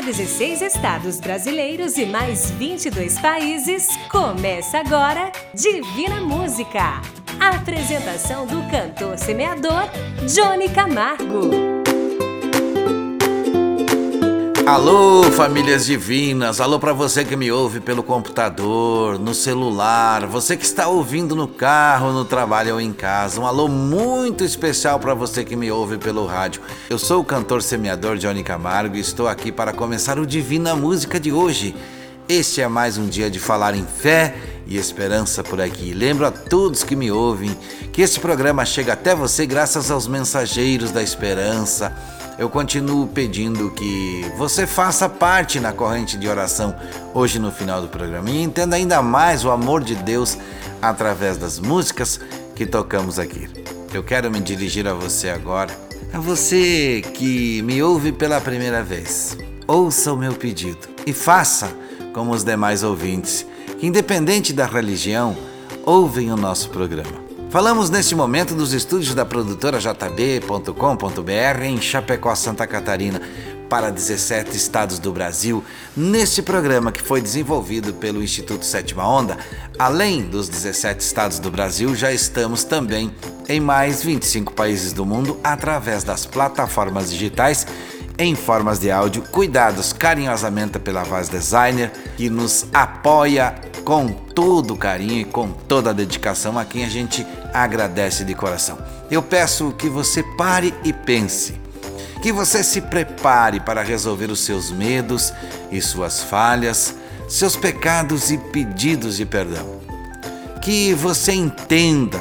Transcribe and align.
para 0.00 0.06
16 0.06 0.62
estados 0.62 1.20
brasileiros 1.20 1.98
e 1.98 2.06
mais 2.06 2.50
22 2.52 3.18
países, 3.20 3.86
começa 4.10 4.78
agora 4.78 5.30
Divina 5.52 6.22
Música. 6.22 7.02
A 7.38 7.56
apresentação 7.56 8.46
do 8.46 8.62
cantor 8.70 9.18
semeador 9.18 9.84
Johnny 10.26 10.70
Camargo. 10.70 11.69
Alô, 14.70 15.24
famílias 15.32 15.84
divinas. 15.84 16.60
Alô 16.60 16.78
para 16.78 16.92
você 16.92 17.24
que 17.24 17.34
me 17.34 17.50
ouve 17.50 17.80
pelo 17.80 18.04
computador, 18.04 19.18
no 19.18 19.34
celular, 19.34 20.26
você 20.26 20.56
que 20.56 20.64
está 20.64 20.86
ouvindo 20.86 21.34
no 21.34 21.48
carro, 21.48 22.12
no 22.12 22.24
trabalho 22.24 22.74
ou 22.74 22.80
em 22.80 22.92
casa. 22.92 23.40
Um 23.40 23.46
alô 23.48 23.66
muito 23.66 24.44
especial 24.44 25.00
para 25.00 25.12
você 25.12 25.44
que 25.44 25.56
me 25.56 25.72
ouve 25.72 25.98
pelo 25.98 26.24
rádio. 26.24 26.62
Eu 26.88 27.00
sou 27.00 27.20
o 27.20 27.24
cantor 27.24 27.64
semeador 27.64 28.16
Johnny 28.16 28.44
Camargo 28.44 28.94
e 28.94 29.00
estou 29.00 29.26
aqui 29.26 29.50
para 29.50 29.72
começar 29.72 30.20
o 30.20 30.26
Divina 30.26 30.76
Música 30.76 31.18
de 31.18 31.32
hoje. 31.32 31.74
Este 32.28 32.60
é 32.60 32.68
mais 32.68 32.96
um 32.96 33.08
dia 33.08 33.28
de 33.28 33.40
falar 33.40 33.74
em 33.74 33.84
fé 33.84 34.36
e 34.68 34.76
esperança 34.76 35.42
por 35.42 35.60
aqui. 35.60 35.92
Lembro 35.92 36.24
a 36.24 36.30
todos 36.30 36.84
que 36.84 36.94
me 36.94 37.10
ouvem 37.10 37.58
que 37.92 38.02
este 38.02 38.20
programa 38.20 38.64
chega 38.64 38.92
até 38.92 39.16
você 39.16 39.46
graças 39.46 39.90
aos 39.90 40.06
mensageiros 40.06 40.92
da 40.92 41.02
esperança 41.02 42.19
eu 42.40 42.48
continuo 42.48 43.06
pedindo 43.06 43.70
que 43.70 44.24
você 44.38 44.66
faça 44.66 45.10
parte 45.10 45.60
na 45.60 45.74
corrente 45.74 46.16
de 46.16 46.26
oração 46.26 46.74
hoje 47.12 47.38
no 47.38 47.52
final 47.52 47.82
do 47.82 47.88
programa 47.88 48.30
e 48.30 48.42
entenda 48.42 48.76
ainda 48.76 49.02
mais 49.02 49.44
o 49.44 49.50
amor 49.50 49.84
de 49.84 49.94
Deus 49.94 50.38
através 50.80 51.36
das 51.36 51.58
músicas 51.60 52.18
que 52.56 52.64
tocamos 52.64 53.18
aqui. 53.18 53.46
Eu 53.92 54.02
quero 54.02 54.30
me 54.30 54.40
dirigir 54.40 54.88
a 54.88 54.94
você 54.94 55.28
agora, 55.28 55.76
a 56.14 56.18
você 56.18 57.02
que 57.12 57.60
me 57.60 57.82
ouve 57.82 58.10
pela 58.10 58.40
primeira 58.40 58.82
vez. 58.82 59.36
Ouça 59.66 60.10
o 60.10 60.16
meu 60.16 60.32
pedido 60.32 60.88
e 61.06 61.12
faça 61.12 61.70
como 62.14 62.30
os 62.30 62.42
demais 62.42 62.82
ouvintes, 62.82 63.44
que 63.78 63.86
independente 63.86 64.54
da 64.54 64.64
religião, 64.64 65.36
ouvem 65.84 66.32
o 66.32 66.38
nosso 66.38 66.70
programa. 66.70 67.29
Falamos 67.50 67.90
neste 67.90 68.14
momento 68.14 68.54
dos 68.54 68.72
estúdios 68.72 69.12
da 69.12 69.24
produtora 69.24 69.80
JB.com.br 69.80 71.64
em 71.64 71.80
Chapecó, 71.80 72.32
Santa 72.36 72.64
Catarina, 72.64 73.20
para 73.68 73.90
17 73.90 74.56
estados 74.56 75.00
do 75.00 75.12
Brasil, 75.12 75.64
neste 75.96 76.42
programa 76.42 76.92
que 76.92 77.02
foi 77.02 77.20
desenvolvido 77.20 77.92
pelo 77.92 78.22
Instituto 78.22 78.64
Sétima 78.64 79.04
Onda. 79.04 79.36
Além 79.76 80.22
dos 80.22 80.48
17 80.48 81.00
estados 81.00 81.40
do 81.40 81.50
Brasil, 81.50 81.92
já 81.96 82.12
estamos 82.12 82.62
também 82.62 83.12
em 83.48 83.58
mais 83.58 84.00
25 84.00 84.52
países 84.52 84.92
do 84.92 85.04
mundo 85.04 85.36
através 85.42 86.04
das 86.04 86.24
plataformas 86.24 87.10
digitais 87.10 87.66
em 88.20 88.34
formas 88.34 88.78
de 88.78 88.90
áudio, 88.90 89.22
cuidados 89.22 89.94
carinhosamente 89.94 90.78
pela 90.78 91.02
Voz 91.02 91.30
Designer, 91.30 91.90
que 92.18 92.28
nos 92.28 92.66
apoia 92.70 93.54
com 93.82 94.08
todo 94.08 94.76
carinho 94.76 95.20
e 95.20 95.24
com 95.24 95.50
toda 95.50 95.88
a 95.88 95.94
dedicação, 95.94 96.58
a 96.58 96.64
quem 96.66 96.84
a 96.84 96.88
gente 96.88 97.26
agradece 97.54 98.22
de 98.22 98.34
coração. 98.34 98.78
Eu 99.10 99.22
peço 99.22 99.72
que 99.72 99.88
você 99.88 100.22
pare 100.36 100.74
e 100.84 100.92
pense, 100.92 101.58
que 102.20 102.30
você 102.30 102.62
se 102.62 102.82
prepare 102.82 103.58
para 103.58 103.82
resolver 103.82 104.30
os 104.30 104.40
seus 104.40 104.70
medos 104.70 105.32
e 105.72 105.80
suas 105.80 106.22
falhas, 106.22 106.94
seus 107.26 107.56
pecados 107.56 108.30
e 108.30 108.36
pedidos 108.36 109.16
de 109.16 109.24
perdão. 109.24 109.80
Que 110.60 110.92
você 110.92 111.32
entenda, 111.32 112.20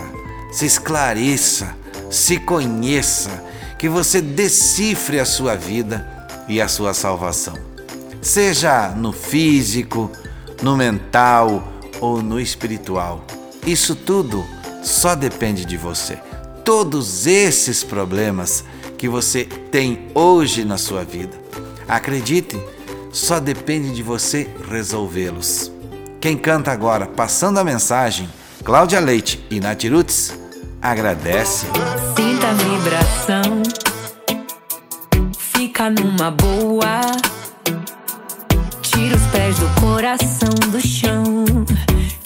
se 0.50 0.66
esclareça, 0.66 1.75
se 2.09 2.39
conheça 2.39 3.48
que 3.80 3.88
você 3.90 4.22
decifre 4.22 5.20
a 5.20 5.26
sua 5.26 5.56
vida 5.56 6.06
e 6.48 6.62
a 6.62 6.68
sua 6.68 6.94
salvação. 6.94 7.58
Seja 8.22 8.90
no 8.90 9.14
físico, 9.14 10.12
no 10.62 10.76
mental 10.76 11.64
ou 12.02 12.22
no 12.22 12.39
espiritual. 12.39 13.26
Isso 13.66 13.95
tudo 13.95 14.45
só 14.84 15.16
depende 15.16 15.64
de 15.64 15.78
você. 15.78 16.20
Todos 16.66 17.26
esses 17.26 17.84
problemas 17.84 18.66
que 18.98 19.08
você 19.08 19.45
tem 19.45 20.10
hoje 20.14 20.66
na 20.66 20.78
sua 20.78 21.06
vida, 21.06 21.38
acredite, 21.88 22.62
só 23.14 23.39
depende 23.39 23.95
de 23.95 24.04
você 24.04 24.50
resolvê-los. 24.70 25.72
Quem 26.20 26.38
canta 26.38 26.72
agora, 26.72 27.08
passando 27.08 27.60
a 27.60 27.64
mensagem, 27.64 28.30
Cláudia 28.64 29.00
Leite 29.00 29.44
e 29.50 29.62
Natirutes, 29.62 30.38
agradece. 30.82 31.66
Sinta 32.16 32.50
a 32.50 32.54
vibração, 32.54 33.39
fica 35.80 35.90
numa 35.90 36.32
boa. 36.32 37.02
Tira 38.82 39.16
os 39.16 39.26
pés 39.28 39.58
do 39.58 39.67
coração 39.80 40.50
do 40.72 40.82
chão, 40.82 41.45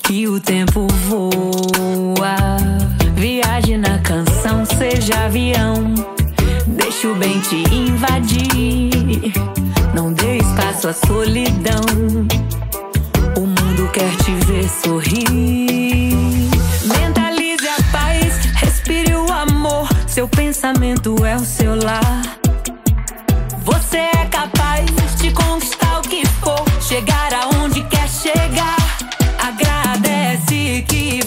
que 0.02 0.28
o 0.28 0.40
tempo 0.40 0.88
voa. 1.08 2.36
Viaje 3.16 3.78
na 3.78 4.00
canção, 4.00 4.66
seja 4.66 5.26
avião. 5.26 5.94
Deixa 6.66 7.08
o 7.08 7.16
bem 7.16 7.40
te 7.42 7.64
invadir. 7.72 9.32
Não 9.94 10.12
dê 10.12 10.38
espaço 10.38 10.88
à 10.88 10.94
solidão. 10.94 11.86
O 13.38 13.42
mundo 13.42 13.92
quer 13.94 14.16
te 14.24 14.32
ver 14.48 14.68
sorrir. 14.68 16.50
Mentalize 16.86 17.68
a 17.68 17.92
paz, 17.92 18.36
respire 18.56 19.14
o 19.14 19.32
amor. 19.32 19.88
Seu 20.08 20.28
pensamento 20.28 21.24
é 21.24 21.36
o 21.36 21.46
seu 21.46 21.76
lar. 21.76 22.43
Você 23.64 23.98
é 23.98 24.26
capaz 24.30 24.86
de 25.16 25.32
conquistar 25.32 26.00
o 26.00 26.02
que 26.02 26.26
for, 26.42 26.64
chegar 26.82 27.34
aonde 27.34 27.82
quer 27.84 28.10
chegar. 28.10 28.76
Agradece 29.40 30.84
que 30.88 31.23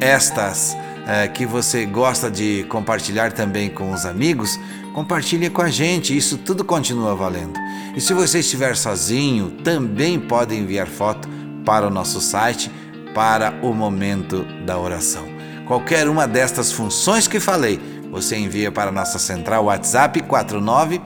estas 0.00 0.76
é, 1.06 1.28
que 1.28 1.46
você 1.46 1.86
gosta 1.86 2.28
de 2.30 2.66
compartilhar 2.68 3.32
também 3.32 3.70
com 3.70 3.92
os 3.92 4.04
amigos, 4.04 4.58
compartilhe 4.92 5.50
com 5.50 5.62
a 5.62 5.68
gente, 5.68 6.16
isso 6.16 6.38
tudo 6.38 6.64
continua 6.64 7.14
valendo. 7.14 7.58
E 7.96 8.00
se 8.00 8.12
você 8.12 8.38
estiver 8.40 8.76
sozinho, 8.76 9.50
também 9.62 10.18
pode 10.18 10.54
enviar 10.54 10.86
foto 10.86 11.28
para 11.64 11.86
o 11.86 11.90
nosso 11.90 12.20
site 12.20 12.70
para 13.14 13.54
o 13.62 13.72
momento 13.72 14.44
da 14.64 14.78
oração. 14.78 15.24
Qualquer 15.66 16.08
uma 16.08 16.26
destas 16.26 16.72
funções 16.72 17.28
que 17.28 17.38
falei, 17.38 17.80
você 18.10 18.36
envia 18.36 18.70
para 18.70 18.90
a 18.90 18.92
nossa 18.92 19.18
central 19.18 19.64
WhatsApp 19.66 20.22
49 20.22 21.00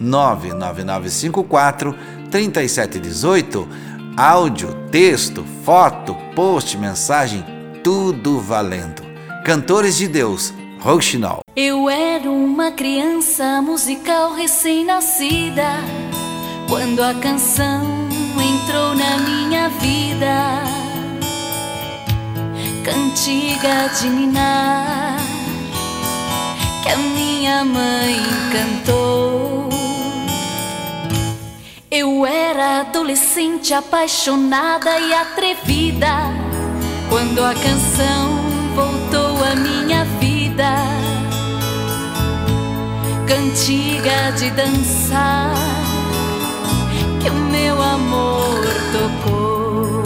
99954 0.00 1.94
3718. 2.30 3.68
Áudio, 4.16 4.72
texto, 4.90 5.44
foto, 5.64 6.16
post, 6.36 6.76
mensagem, 6.78 7.44
tudo 7.82 8.38
valendo. 8.38 9.02
Cantores 9.44 9.96
de 9.96 10.06
Deus, 10.06 10.54
Rochinol. 10.84 11.40
Eu 11.56 11.88
era 11.88 12.30
uma 12.30 12.70
criança 12.70 13.62
musical 13.62 14.34
recém-nascida 14.34 15.64
quando 16.68 17.02
a 17.02 17.14
canção 17.14 17.86
entrou 18.38 18.94
na 18.94 19.16
minha 19.16 19.70
vida. 19.70 20.62
Cantiga 22.84 23.88
de 23.98 24.10
ninar 24.10 25.16
que 26.82 26.88
a 26.90 26.96
minha 26.98 27.64
mãe 27.64 28.22
cantou. 28.52 29.70
Eu 31.90 32.26
era 32.26 32.80
adolescente 32.80 33.72
apaixonada 33.72 34.98
e 35.00 35.14
atrevida 35.14 36.14
quando 37.08 37.42
a 37.42 37.54
canção 37.54 38.36
voltou 38.76 39.42
à 39.42 39.56
minha 39.56 40.04
vida. 40.20 40.33
Cantiga 43.26 44.32
de 44.36 44.50
dançar 44.50 45.54
que 47.22 47.30
o 47.30 47.34
meu 47.34 47.80
amor 47.80 48.64
tocou. 48.92 50.02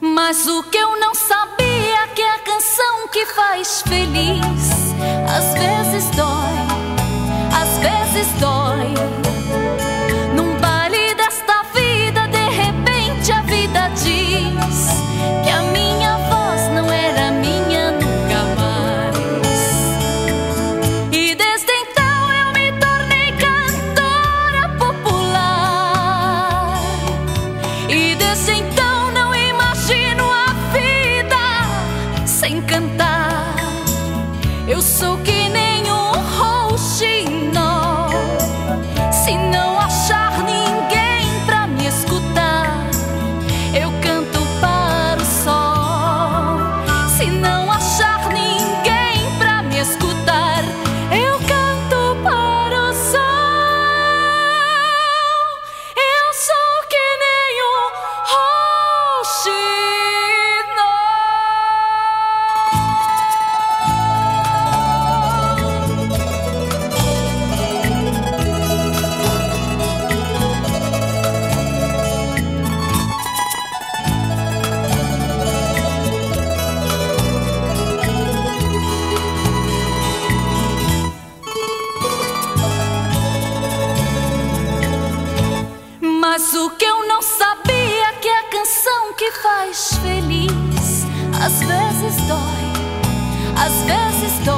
Mas 0.00 0.46
o 0.46 0.62
que 0.64 0.76
eu 0.76 0.98
não 0.98 1.14
sabia 1.14 2.02
é 2.04 2.06
que 2.08 2.22
a 2.22 2.38
canção 2.40 3.08
que 3.12 3.24
faz 3.26 3.82
feliz 3.82 4.92
às 5.28 5.54
vezes 5.54 6.10
dói, 6.10 6.57
estoy. 8.20 9.37
Às 92.08 93.82
vezes 93.82 94.38
dói. 94.42 94.57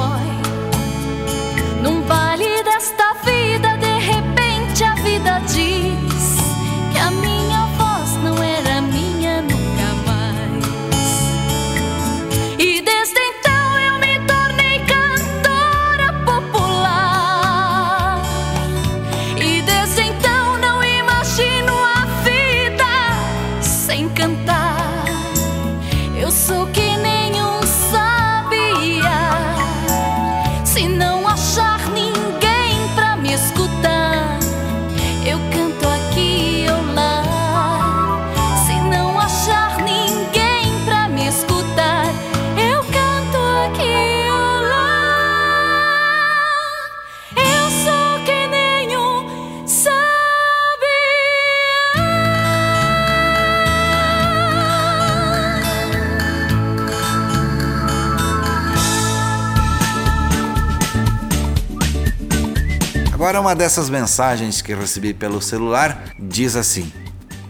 uma 63.41 63.55
dessas 63.55 63.89
mensagens 63.89 64.61
que 64.61 64.75
recebi 64.75 65.15
pelo 65.15 65.41
celular 65.41 66.13
diz 66.19 66.55
assim: 66.55 66.93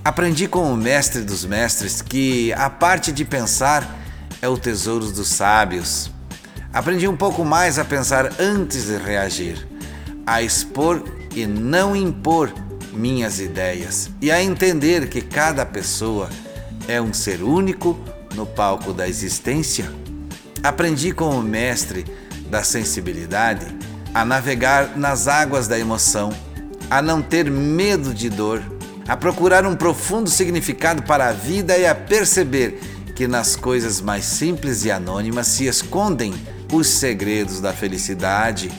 Aprendi 0.05 0.48
com 0.48 0.71
o 0.71 0.77
mestre 0.77 1.21
dos 1.21 1.43
mestres 1.43 2.01
que 2.01 2.53
a 2.53 2.69
parte 2.69 3.12
de 3.12 3.25
pensar 3.25 4.00
é 4.41 4.48
o 4.48 4.57
tesouro 4.57 5.12
dos 5.12 5.27
sábios. 5.27 6.10
Aprendi 6.74 7.10
um 7.10 7.17
pouco 7.17 7.43
mais 7.43 7.77
a 7.77 7.83
pensar 7.83 8.39
antes 8.39 8.86
de 8.86 8.98
reagir, 8.98 9.67
a 10.25 10.41
expor 10.41 11.03
e 11.36 11.45
não 11.45 11.93
impor 11.93 12.53
minhas 12.93 13.41
ideias 13.41 14.10
e 14.21 14.31
a 14.31 14.41
entender 14.41 15.10
que 15.10 15.21
cada 15.21 15.65
pessoa 15.65 16.29
é 16.88 17.01
um 17.01 17.13
ser 17.13 17.43
único 17.43 18.00
no 18.33 18.45
palco 18.45 18.93
da 18.93 19.10
existência. 19.10 19.91
Aprendi 20.63 21.12
com 21.12 21.38
o 21.38 21.43
mestre 21.43 22.05
da 22.50 22.63
sensibilidade 22.63 23.90
a 24.13 24.25
navegar 24.25 24.97
nas 24.97 25.27
águas 25.27 25.67
da 25.67 25.79
emoção, 25.79 26.31
a 26.89 27.01
não 27.01 27.21
ter 27.21 27.49
medo 27.49 28.13
de 28.13 28.29
dor 28.29 28.61
a 29.07 29.17
procurar 29.17 29.65
um 29.65 29.75
profundo 29.75 30.29
significado 30.29 31.03
para 31.03 31.27
a 31.27 31.33
vida 31.33 31.77
e 31.77 31.85
a 31.85 31.93
perceber 31.93 32.79
que 33.15 33.27
nas 33.27 33.55
coisas 33.55 33.99
mais 33.99 34.23
simples 34.23 34.85
e 34.85 34.91
anônimas 34.91 35.47
se 35.47 35.65
escondem 35.67 36.33
os 36.71 36.87
segredos 36.87 37.59
da 37.59 37.73
felicidade. 37.73 38.71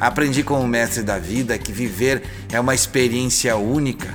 Aprendi 0.00 0.42
com 0.42 0.60
o 0.60 0.66
mestre 0.66 1.02
da 1.02 1.18
vida 1.18 1.58
que 1.58 1.72
viver 1.72 2.22
é 2.50 2.58
uma 2.58 2.74
experiência 2.74 3.56
única, 3.56 4.14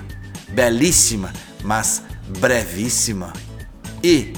belíssima, 0.50 1.32
mas 1.64 2.02
brevíssima. 2.40 3.32
E, 4.04 4.34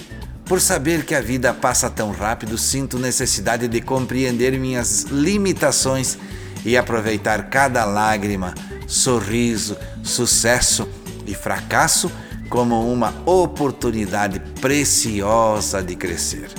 por 0.54 0.62
saber 0.62 1.04
que 1.04 1.16
a 1.16 1.20
vida 1.20 1.52
passa 1.52 1.90
tão 1.90 2.12
rápido, 2.12 2.60
sinto 2.60 3.00
necessidade 3.00 3.68
de 3.68 3.82
compreender 3.82 4.52
minhas 4.60 5.02
limitações 5.10 6.16
e 6.64 6.78
aproveitar 6.78 7.50
cada 7.50 7.84
lágrima, 7.86 8.54
sorriso, 8.86 9.76
sucesso 10.04 10.88
e 11.26 11.34
fracasso 11.34 12.12
como 12.52 12.94
uma 12.94 13.16
oportunidade 13.26 14.40
preciosa 14.62 15.82
de 15.82 15.96
crescer. 15.96 16.52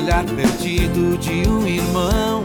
olhar 0.00 0.24
perdido 0.24 1.18
de 1.18 1.46
um 1.46 1.66
irmão. 1.66 2.42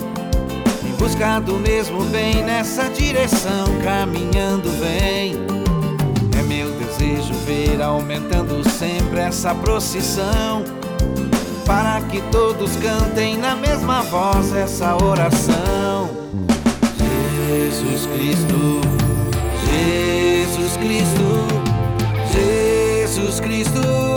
Em 0.84 0.92
busca 0.98 1.40
do 1.40 1.54
mesmo 1.54 2.04
bem 2.06 2.44
nessa 2.44 2.90
direção, 2.90 3.66
caminhando 3.82 4.70
vem. 4.72 5.36
É 6.38 6.44
meu 6.44 6.70
desejo 6.72 7.34
ver 7.46 7.82
aumentando 7.82 8.62
sempre 8.70 9.22
essa 9.22 9.56
procissão. 9.56 10.64
Para 11.66 12.02
que 12.02 12.22
todos 12.24 12.76
cantem 12.76 13.38
na 13.38 13.56
mesma 13.56 14.02
voz 14.04 14.54
essa 14.54 14.94
oração. 15.02 16.10
Jesus 17.48 18.06
Cristo, 18.14 18.82
Jesus 19.72 20.78
Cristo, 20.78 21.48
Jesus 22.34 23.40
Cristo, 23.40 24.15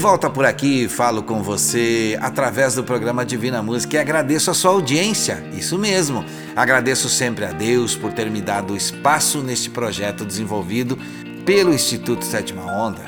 volta 0.00 0.30
por 0.30 0.46
aqui, 0.46 0.88
falo 0.88 1.22
com 1.22 1.42
você 1.42 2.18
através 2.22 2.74
do 2.74 2.82
programa 2.82 3.22
Divina 3.22 3.62
Música 3.62 3.96
e 3.96 4.00
agradeço 4.00 4.50
a 4.50 4.54
sua 4.54 4.70
audiência. 4.70 5.44
Isso 5.52 5.76
mesmo. 5.76 6.24
Agradeço 6.56 7.06
sempre 7.06 7.44
a 7.44 7.52
Deus 7.52 7.94
por 7.94 8.10
ter 8.10 8.30
me 8.30 8.40
dado 8.40 8.74
espaço 8.74 9.42
neste 9.42 9.68
projeto 9.68 10.24
desenvolvido 10.24 10.98
pelo 11.44 11.74
Instituto 11.74 12.24
Sétima 12.24 12.64
Onda, 12.64 13.02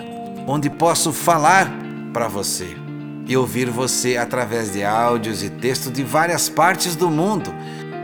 onde 0.46 0.68
posso 0.68 1.14
falar 1.14 1.72
para 2.12 2.28
você 2.28 2.76
e 3.26 3.34
ouvir 3.38 3.70
você 3.70 4.18
através 4.18 4.70
de 4.70 4.84
áudios 4.84 5.42
e 5.42 5.48
textos 5.48 5.90
de 5.90 6.02
várias 6.02 6.50
partes 6.50 6.94
do 6.94 7.10
mundo. 7.10 7.54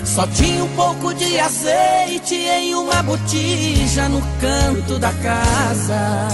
Só 0.04 0.26
tinha 0.26 0.64
um 0.64 0.74
pouco 0.74 1.14
de 1.14 1.38
azeite 1.38 2.34
em 2.34 2.74
uma 2.74 3.02
botija 3.02 4.08
no 4.08 4.22
canto 4.40 4.98
da 4.98 5.12
casa. 5.12 6.28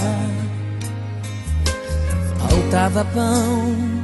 Faltava 2.39 3.03
pão 3.05 3.94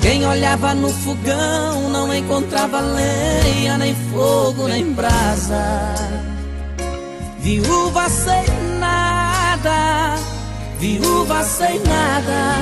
quem 0.00 0.26
olhava 0.26 0.74
no 0.74 0.88
fogão 0.88 1.90
não 1.90 2.12
encontrava 2.14 2.80
lenha, 2.80 3.76
nem 3.76 3.94
fogo, 4.12 4.66
nem 4.66 4.92
brasa. 4.92 5.94
Viúva 7.38 8.08
sem 8.08 8.44
nada, 8.78 10.16
viúva 10.78 11.44
sem 11.44 11.78
nada. 11.80 12.54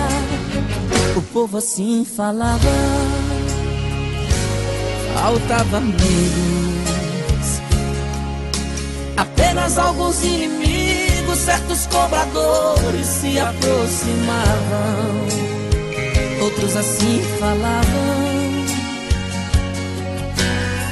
O 1.17 1.23
povo 1.23 1.59
assim 1.59 2.05
falava, 2.05 2.69
faltava 5.15 5.77
amigos. 5.79 7.61
Apenas 9.17 9.79
alguns 9.79 10.25
inimigos, 10.25 11.39
certos 11.39 11.87
cobradores 11.87 13.07
se 13.07 13.39
aproximavam. 13.39 15.58
Outros 16.41 16.77
assim 16.77 17.23
falavam. 17.39 18.39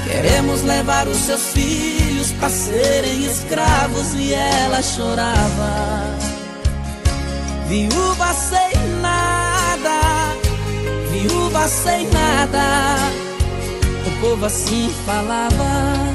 Queremos 0.04 0.62
levar 0.62 1.06
os 1.08 1.16
seus 1.18 1.52
filhos 1.52 2.32
para 2.32 2.48
serem 2.48 3.24
escravos 3.26 4.14
e 4.14 4.32
ela 4.34 4.82
chorava. 4.82 6.16
Viúva 7.68 8.32
sem 8.32 8.72
nada, 9.00 10.32
viúva 11.10 11.68
sem 11.68 12.08
nada. 12.10 12.96
O 14.06 14.20
povo 14.20 14.46
assim 14.46 14.92
falava. 15.04 16.06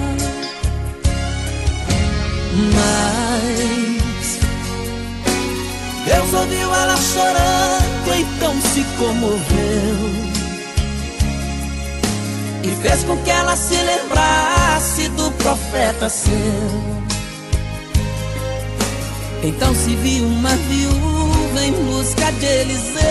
Mas 2.73 4.39
Deus 6.05 6.33
ouviu 6.33 6.73
ela 6.73 6.97
chorando, 6.97 7.90
então 8.09 8.53
se 8.61 8.83
comoveu 8.97 10.31
e 12.63 12.75
fez 12.81 13.03
com 13.03 13.17
que 13.17 13.29
ela 13.29 13.55
se 13.55 13.75
lembrasse 13.75 15.07
do 15.09 15.31
profeta 15.31 16.09
seu. 16.09 16.31
Então 19.43 19.73
se 19.73 19.95
viu 19.95 20.25
uma 20.25 20.55
viúva 20.55 21.65
em 21.65 21.71
busca 21.71 22.31
de 22.33 22.45
Eliseu. 22.45 23.01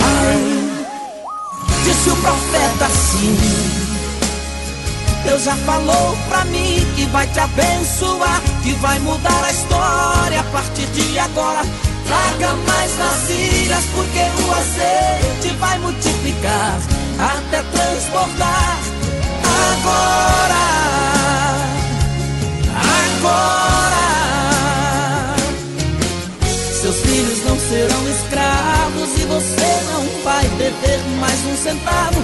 Ai, 0.00 0.84
disse 1.84 2.10
o 2.10 2.16
profeta 2.16 2.86
assim. 2.86 3.61
Deus 5.24 5.44
já 5.44 5.54
falou 5.56 6.16
pra 6.28 6.44
mim 6.46 6.84
que 6.96 7.04
vai 7.06 7.26
te 7.28 7.38
abençoar, 7.38 8.40
que 8.62 8.72
vai 8.74 8.98
mudar 8.98 9.44
a 9.44 9.50
história 9.50 10.40
a 10.40 10.44
partir 10.44 10.86
de 10.86 11.18
agora. 11.18 11.62
Traga 12.06 12.54
mais 12.66 12.90
vasilhas, 12.92 13.84
porque 13.94 14.18
o 14.42 14.52
azeite 14.52 15.56
vai 15.58 15.78
multiplicar 15.78 16.78
até 17.18 17.62
transbordar. 17.62 18.78
Agora, 19.72 20.64
agora, 23.18 24.02
seus 26.80 26.96
filhos 26.96 27.44
não 27.44 27.58
serão 27.58 28.08
escravos 28.10 29.20
e 29.20 29.24
você 29.26 29.80
não 29.92 30.22
vai 30.24 30.48
dever 30.58 31.00
mais 31.20 31.38
um 31.46 31.56
centavo, 31.56 32.22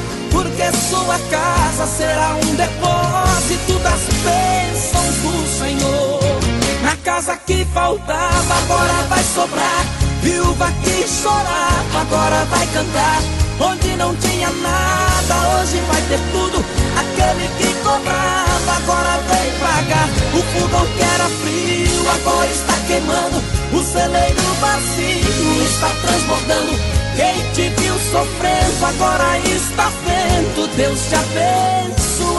Casa 7.28 7.40
que 7.44 7.62
faltava, 7.74 8.54
agora 8.54 9.02
vai 9.10 9.22
sobrar. 9.22 9.84
Viúva 10.22 10.72
que 10.82 11.06
chorava, 11.06 12.00
agora 12.00 12.46
vai 12.46 12.66
cantar. 12.68 13.20
Onde 13.60 13.96
não 13.96 14.16
tinha 14.16 14.48
nada, 14.48 15.60
hoje 15.60 15.78
vai 15.88 16.00
ter 16.08 16.18
tudo. 16.32 16.64
Aquele 16.96 17.48
que 17.58 17.74
cobrava, 17.82 18.72
agora 18.78 19.20
vem 19.28 19.52
pagar. 19.60 20.08
O 20.32 20.42
fogão 20.42 20.86
que 20.86 21.02
era 21.02 21.28
frio, 21.28 22.10
agora 22.14 22.50
está 22.50 22.72
queimando. 22.86 23.42
O 23.74 23.82
celeiro 23.82 24.42
vazio 24.58 25.62
está 25.64 25.90
transbordando. 26.00 26.72
Quem 27.14 27.52
te 27.52 27.68
viu 27.78 27.94
sofrendo, 28.10 28.86
agora 28.86 29.38
está 29.40 29.92
vendo. 30.06 30.66
Deus 30.78 30.98
te 31.10 31.14
abençoando. 31.14 32.38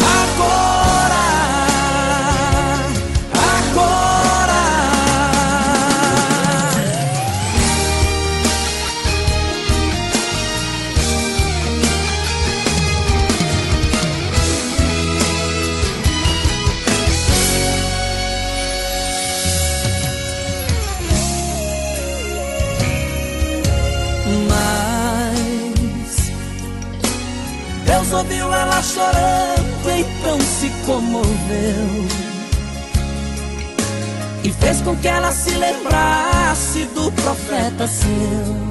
Agora. 0.00 0.83
Ouviu 28.24 28.52
ela 28.52 28.82
chorando, 28.82 29.90
então 29.90 30.40
se 30.40 30.70
comoveu. 30.86 32.06
E 34.42 34.52
fez 34.52 34.80
com 34.80 34.96
que 34.96 35.08
ela 35.08 35.30
se 35.30 35.50
lembrasse 35.50 36.84
do 36.94 37.10
profeta 37.12 37.86
seu. 37.86 38.64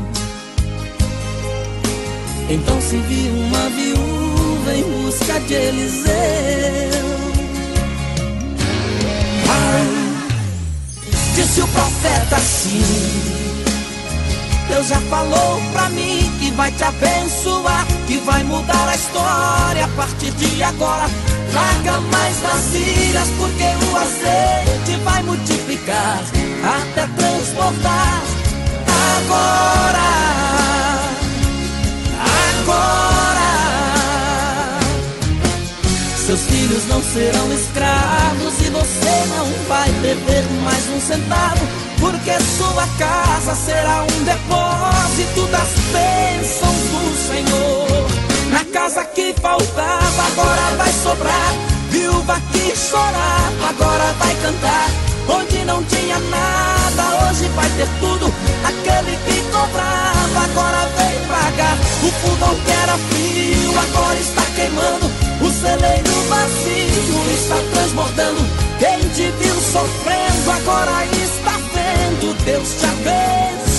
Então 2.49 2.81
se 2.81 2.97
viu 2.97 3.33
uma 3.33 3.69
viúva 3.69 4.75
em 4.75 4.83
busca 4.83 5.39
de 5.41 5.53
Eliseu. 5.53 6.13
Ai, 9.49 9.87
disse 11.35 11.61
o 11.61 11.67
profeta 11.67 12.35
assim. 12.35 13.52
Deus 14.73 14.87
já 14.87 14.99
falou 15.01 15.61
pra 15.71 15.87
mim 15.89 16.31
que 16.39 16.49
vai 16.51 16.71
te 16.71 16.83
abençoar, 16.83 17.85
que 18.07 18.17
vai 18.17 18.43
mudar 18.43 18.89
a 18.89 18.95
história 18.95 19.85
a 19.85 19.87
partir 19.89 20.31
de 20.31 20.63
agora. 20.63 21.07
Traga 21.51 22.01
mais 22.01 22.37
vasilhas, 22.37 23.29
porque 23.37 23.63
o 23.63 23.95
azeite 23.95 24.99
vai 25.03 25.21
multiplicar 25.21 26.23
até 26.63 27.05
transportar. 27.05 28.23
Agora, 29.19 30.09
agora, 32.63 33.49
seus 36.25 36.41
filhos 36.47 36.87
não 36.87 37.03
serão 37.03 37.53
escravos 37.53 38.52
você 38.83 39.25
não 39.29 39.45
vai 39.69 39.89
beber 40.01 40.43
mais 40.61 40.89
um 40.89 40.99
centavo 40.99 41.65
porque 42.01 42.31
sua 42.57 42.85
casa 42.97 43.55
será 43.55 44.03
um 44.03 44.23
depósito 44.25 45.47
das 45.47 45.69
bênçãos 45.93 46.75
do 46.91 47.15
Senhor. 47.15 48.07
Na 48.51 48.65
casa 48.65 49.05
que 49.05 49.33
faltava, 49.41 50.23
agora 50.27 50.75
vai 50.77 50.91
sobrar. 51.01 51.53
Viúva 51.91 52.41
que 52.51 52.75
chorava, 52.75 53.69
agora 53.69 54.13
vai 54.19 54.35
cantar. 54.41 54.89
Onde 55.29 55.63
não 55.63 55.81
tinha 55.85 56.19
nada, 56.19 57.29
hoje 57.29 57.47
vai 57.55 57.69
ter 57.77 57.87
tudo. 58.01 58.33
Aquele 58.65 59.15
que 59.25 59.41
cobrava, 59.49 60.43
agora 60.43 60.89
vem 60.97 61.25
pagar. 61.29 61.77
O 62.03 62.11
fogão 62.11 62.55
que 62.65 62.71
era 62.71 62.97
frio, 62.97 63.79
agora 63.79 64.19
está 64.19 64.41
queimando. 64.57 65.09
O 65.39 65.49
celeiro 65.49 66.11
vazio 66.27 67.33
está 67.33 67.55
transbordando. 67.73 68.72
Quem 68.79 68.99
te 69.09 69.31
viu 69.31 69.55
sofrendo, 69.55 70.51
agora 70.51 71.05
está 71.05 71.57
vendo 71.73 72.33
Deus 72.43 72.69
te 72.79 72.85
abençoando. 72.85 73.72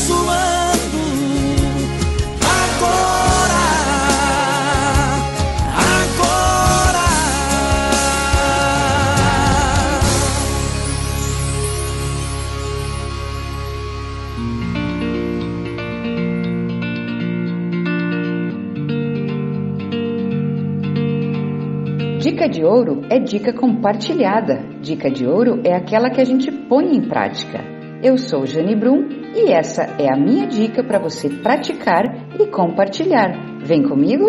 Dica 22.45 22.59
de 22.61 22.65
ouro 22.67 23.01
é 23.09 23.19
dica 23.19 23.55
compartilhada. 23.55 24.57
Dica 24.83 25.11
de 25.11 25.27
ouro 25.27 25.63
é 25.65 25.75
aquela 25.75 26.11
que 26.11 26.21
a 26.21 26.25
gente 26.27 26.53
põe 26.53 26.95
em 26.95 27.01
prática. 27.09 27.59
Eu 28.03 28.19
sou 28.19 28.45
Jane 28.45 28.77
Brum 28.77 29.09
e 29.35 29.51
essa 29.51 29.85
é 29.99 30.13
a 30.13 30.17
minha 30.17 30.47
dica 30.47 30.85
para 30.85 30.99
você 30.99 31.31
praticar 31.31 32.05
e 32.39 32.47
compartilhar. 32.49 33.33
Vem 33.65 33.83
comigo? 33.89 34.29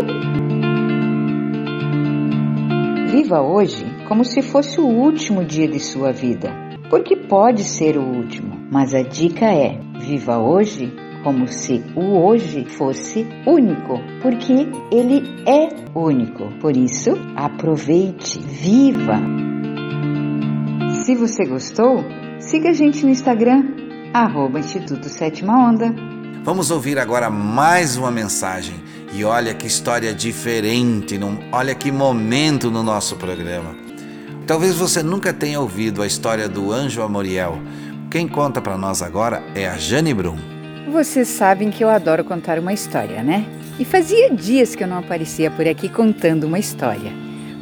Viva 3.11 3.41
hoje 3.41 3.85
como 4.07 4.23
se 4.23 4.41
fosse 4.41 4.79
o 4.79 4.87
último 4.87 5.43
dia 5.43 5.67
de 5.67 5.81
sua 5.81 6.13
vida, 6.13 6.53
porque 6.89 7.17
pode 7.17 7.65
ser 7.65 7.97
o 7.97 8.01
último. 8.01 8.65
Mas 8.71 8.95
a 8.95 9.01
dica 9.01 9.47
é: 9.47 9.77
viva 9.99 10.37
hoje 10.37 10.89
como 11.25 11.47
se 11.47 11.83
o 11.95 12.19
hoje 12.23 12.65
fosse 12.65 13.25
único, 13.47 13.99
porque 14.21 14.67
ele 14.91 15.43
é 15.47 15.69
único. 15.95 16.51
Por 16.61 16.77
isso, 16.77 17.17
aproveite, 17.35 18.39
viva! 18.39 19.19
Se 21.03 21.15
você 21.15 21.47
gostou, 21.47 22.05
siga 22.39 22.69
a 22.69 22.73
gente 22.73 23.03
no 23.03 23.09
Instagram, 23.09 23.63
arroba 24.13 24.59
Instituto 24.59 25.09
Sétima 25.09 25.67
Onda. 25.67 25.95
Vamos 26.43 26.69
ouvir 26.69 26.99
agora 26.99 27.27
mais 27.27 27.97
uma 27.97 28.11
mensagem. 28.11 28.75
E 29.11 29.23
olha 29.23 29.55
que 29.55 29.65
história 29.65 30.13
diferente, 30.13 31.19
olha 31.51 31.73
que 31.73 31.91
momento 31.91 32.69
no 32.69 32.83
nosso 32.83 33.15
programa. 33.15 33.75
Talvez 34.45 34.75
você 34.75 35.01
nunca 35.01 35.33
tenha 35.33 35.59
ouvido 35.59 36.03
a 36.03 36.07
história 36.07 36.47
do 36.47 36.71
anjo 36.71 37.01
Amoriel. 37.01 37.57
Quem 38.11 38.27
conta 38.27 38.61
para 38.61 38.77
nós 38.77 39.01
agora 39.01 39.41
é 39.55 39.67
a 39.67 39.75
Jane 39.75 40.13
Brum. 40.13 40.54
Vocês 40.87 41.27
sabem 41.27 41.71
que 41.71 41.83
eu 41.83 41.89
adoro 41.89 42.23
contar 42.23 42.59
uma 42.59 42.71
história, 42.71 43.23
né? 43.23 43.43
E 43.79 43.83
fazia 43.83 44.29
dias 44.29 44.75
que 44.75 44.83
eu 44.83 44.87
não 44.87 44.99
aparecia 44.99 45.49
por 45.49 45.67
aqui 45.67 45.89
contando 45.89 46.43
uma 46.43 46.59
história. 46.59 47.11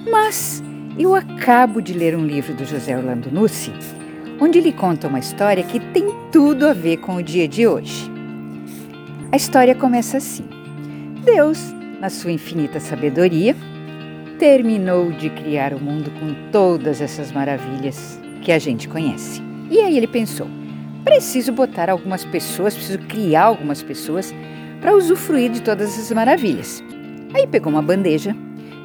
Mas 0.10 0.62
eu 1.00 1.16
acabo 1.16 1.82
de 1.82 1.94
ler 1.94 2.18
um 2.18 2.26
livro 2.26 2.54
do 2.54 2.66
José 2.66 2.98
Orlando 2.98 3.32
Nucci, 3.32 3.72
onde 4.42 4.60
ele 4.60 4.74
conta 4.74 5.08
uma 5.08 5.20
história 5.20 5.64
que 5.64 5.80
tem 5.80 6.06
tudo 6.34 6.68
a 6.68 6.74
ver 6.74 6.98
com 6.98 7.16
o 7.16 7.24
dia 7.24 7.48
de 7.48 7.66
hoje. 7.66 8.12
A 9.32 9.38
história 9.38 9.74
começa 9.74 10.18
assim: 10.18 10.44
Deus, 11.24 11.74
na 12.02 12.10
sua 12.10 12.32
infinita 12.32 12.82
sabedoria, 12.82 13.56
terminou 14.38 15.12
de 15.14 15.30
criar 15.30 15.74
o 15.74 15.80
mundo 15.80 16.12
com 16.20 16.52
todas 16.52 17.00
essas 17.00 17.32
maravilhas 17.32 18.20
que 18.42 18.52
a 18.52 18.60
gente 18.60 18.90
conhece. 18.90 19.42
E 19.72 19.80
aí 19.80 19.96
ele 19.96 20.08
pensou: 20.08 20.48
preciso 21.04 21.52
botar 21.52 21.90
algumas 21.90 22.24
pessoas, 22.26 22.76
preciso 22.76 23.00
criar 23.00 23.44
algumas 23.44 23.84
pessoas 23.84 24.34
para 24.82 24.96
usufruir 24.96 25.52
de 25.52 25.62
todas 25.62 25.94
essas 25.94 26.12
maravilhas. 26.12 26.84
Aí 27.34 27.48
pegou 27.48 27.72
uma 27.72 27.82
bandeja 27.82 28.36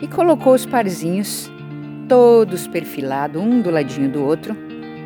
e 0.01 0.07
colocou 0.07 0.55
os 0.55 0.65
parzinhos 0.65 1.51
todos 2.09 2.67
perfilados, 2.67 3.41
um 3.41 3.61
do 3.61 3.71
ladinho 3.71 4.11
do 4.11 4.25
outro, 4.25 4.57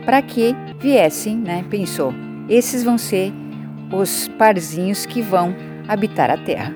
para 0.05 0.23
que 0.23 0.55
viessem, 0.79 1.37
né? 1.37 1.65
Pensou, 1.69 2.15
esses 2.49 2.85
vão 2.85 2.97
ser 2.97 3.33
os 3.93 4.29
parzinhos 4.39 5.05
que 5.05 5.21
vão 5.21 5.55
habitar 5.89 6.31
a 6.31 6.37
terra. 6.37 6.75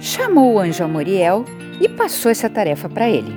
Chamou 0.00 0.54
o 0.54 0.58
anjo 0.58 0.84
Amoriel 0.84 1.44
e 1.80 1.88
passou 1.88 2.30
essa 2.30 2.50
tarefa 2.50 2.88
para 2.88 3.08
ele. 3.08 3.32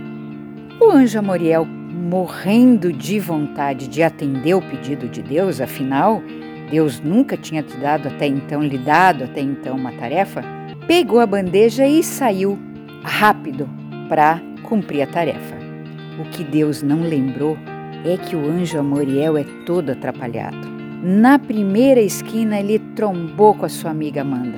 O 0.80 0.92
anjo 0.92 1.20
Amoriel, 1.20 1.68
morrendo 2.08 2.92
de 2.94 3.20
vontade 3.20 3.88
de 3.88 4.02
atender 4.02 4.54
o 4.54 4.62
pedido 4.62 5.08
de 5.08 5.22
Deus, 5.22 5.60
afinal, 5.60 6.24
Deus 6.72 7.02
nunca 7.02 7.36
tinha 7.36 7.62
te 7.62 7.76
dado 7.78 8.08
até 8.08 8.26
então, 8.26 8.64
lhe 8.64 8.78
dado 8.78 9.26
até 9.26 9.42
então 9.42 9.76
uma 9.76 9.92
tarefa, 9.92 10.42
pegou 10.88 11.20
a 11.20 11.26
bandeja 11.26 11.86
e 11.86 12.02
saiu 12.02 12.58
rápido 13.04 13.70
para 14.08 14.42
cumprir 14.64 15.02
a 15.02 15.08
tarefa. 15.08 15.58
O 16.20 16.30
que 16.30 16.44
Deus 16.44 16.82
não 16.82 17.02
lembrou 17.02 17.58
é 18.06 18.18
que 18.18 18.36
o 18.36 18.50
anjo 18.50 18.80
Amoriel 18.80 19.38
é 19.38 19.44
todo 19.66 19.92
atrapalhado. 19.92 20.78
Na 21.04 21.38
primeira 21.38 22.00
esquina, 22.00 22.60
ele 22.60 22.80
trombou 22.96 23.54
com 23.54 23.66
a 23.66 23.70
sua 23.70 23.92
amiga 23.92 24.22
Amanda, 24.22 24.58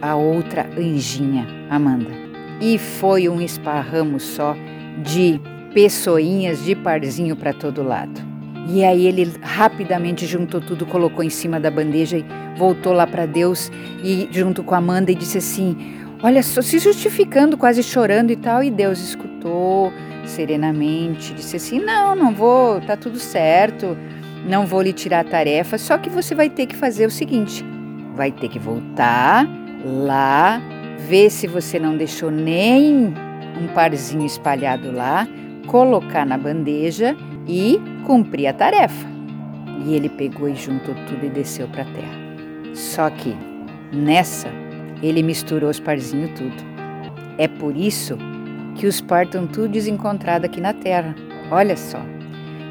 a, 0.00 0.14
outra 0.14 0.68
anjinha, 0.78 1.46
Amanda 1.68 2.22
e 2.62 2.78
foi 2.78 3.28
um 3.28 3.40
esparramo 3.40 4.20
só 4.20 4.54
de 5.02 5.40
pessoinhas 5.72 6.64
de 6.64 6.74
parzinho 6.74 7.36
para 7.36 7.52
todo 7.52 7.82
lado. 7.82 8.20
E 8.68 8.84
aí 8.84 9.06
ele 9.06 9.32
rapidamente 9.42 10.26
juntou 10.26 10.60
tudo, 10.60 10.86
colocou 10.86 11.24
em 11.24 11.30
cima 11.30 11.58
da 11.58 11.70
bandeja 11.70 12.18
e 12.18 12.24
voltou 12.56 12.92
lá 12.92 13.06
para 13.06 13.26
Deus 13.26 13.70
e 14.04 14.28
junto 14.30 14.62
com 14.62 14.74
Amanda 14.74 15.10
e 15.10 15.14
disse 15.14 15.38
assim: 15.38 15.76
"Olha 16.22 16.42
só, 16.42 16.62
se 16.62 16.78
justificando, 16.78 17.56
quase 17.56 17.82
chorando 17.82 18.30
e 18.30 18.36
tal". 18.36 18.62
E 18.62 18.70
Deus 18.70 19.00
escutou 19.00 19.92
serenamente, 20.24 21.34
disse 21.34 21.56
assim: 21.56 21.80
"Não, 21.80 22.14
não 22.14 22.32
vou, 22.32 22.80
tá 22.80 22.96
tudo 22.96 23.18
certo. 23.18 23.96
Não 24.46 24.66
vou 24.66 24.82
lhe 24.82 24.92
tirar 24.92 25.20
a 25.20 25.24
tarefa, 25.24 25.78
só 25.78 25.96
que 25.98 26.10
você 26.10 26.34
vai 26.34 26.48
ter 26.48 26.66
que 26.66 26.76
fazer 26.76 27.06
o 27.06 27.10
seguinte: 27.10 27.64
vai 28.14 28.30
ter 28.30 28.48
que 28.48 28.58
voltar 28.58 29.46
lá 29.84 30.60
ver 31.08 31.30
se 31.30 31.46
você 31.46 31.78
não 31.78 31.96
deixou 31.96 32.30
nem 32.30 33.12
um 33.60 33.66
parzinho 33.74 34.24
espalhado 34.24 34.92
lá, 34.92 35.26
colocar 35.66 36.26
na 36.26 36.36
bandeja 36.36 37.16
e 37.46 37.80
cumprir 38.06 38.46
a 38.46 38.52
tarefa. 38.52 39.06
E 39.86 39.94
ele 39.94 40.08
pegou 40.08 40.48
e 40.48 40.54
juntou 40.54 40.94
tudo 41.06 41.26
e 41.26 41.30
desceu 41.30 41.66
para 41.68 41.82
a 41.82 41.86
terra. 41.86 42.22
Só 42.74 43.10
que 43.10 43.36
nessa 43.92 44.48
ele 45.02 45.22
misturou 45.22 45.70
os 45.70 45.80
parzinhos 45.80 46.30
tudo. 46.38 46.72
É 47.38 47.48
por 47.48 47.76
isso 47.76 48.16
que 48.76 48.86
os 48.86 49.00
par 49.00 49.24
estão 49.24 49.46
tudo 49.46 49.68
desencontrado 49.68 50.46
aqui 50.46 50.60
na 50.60 50.72
terra. 50.72 51.14
Olha 51.50 51.76
só. 51.76 52.00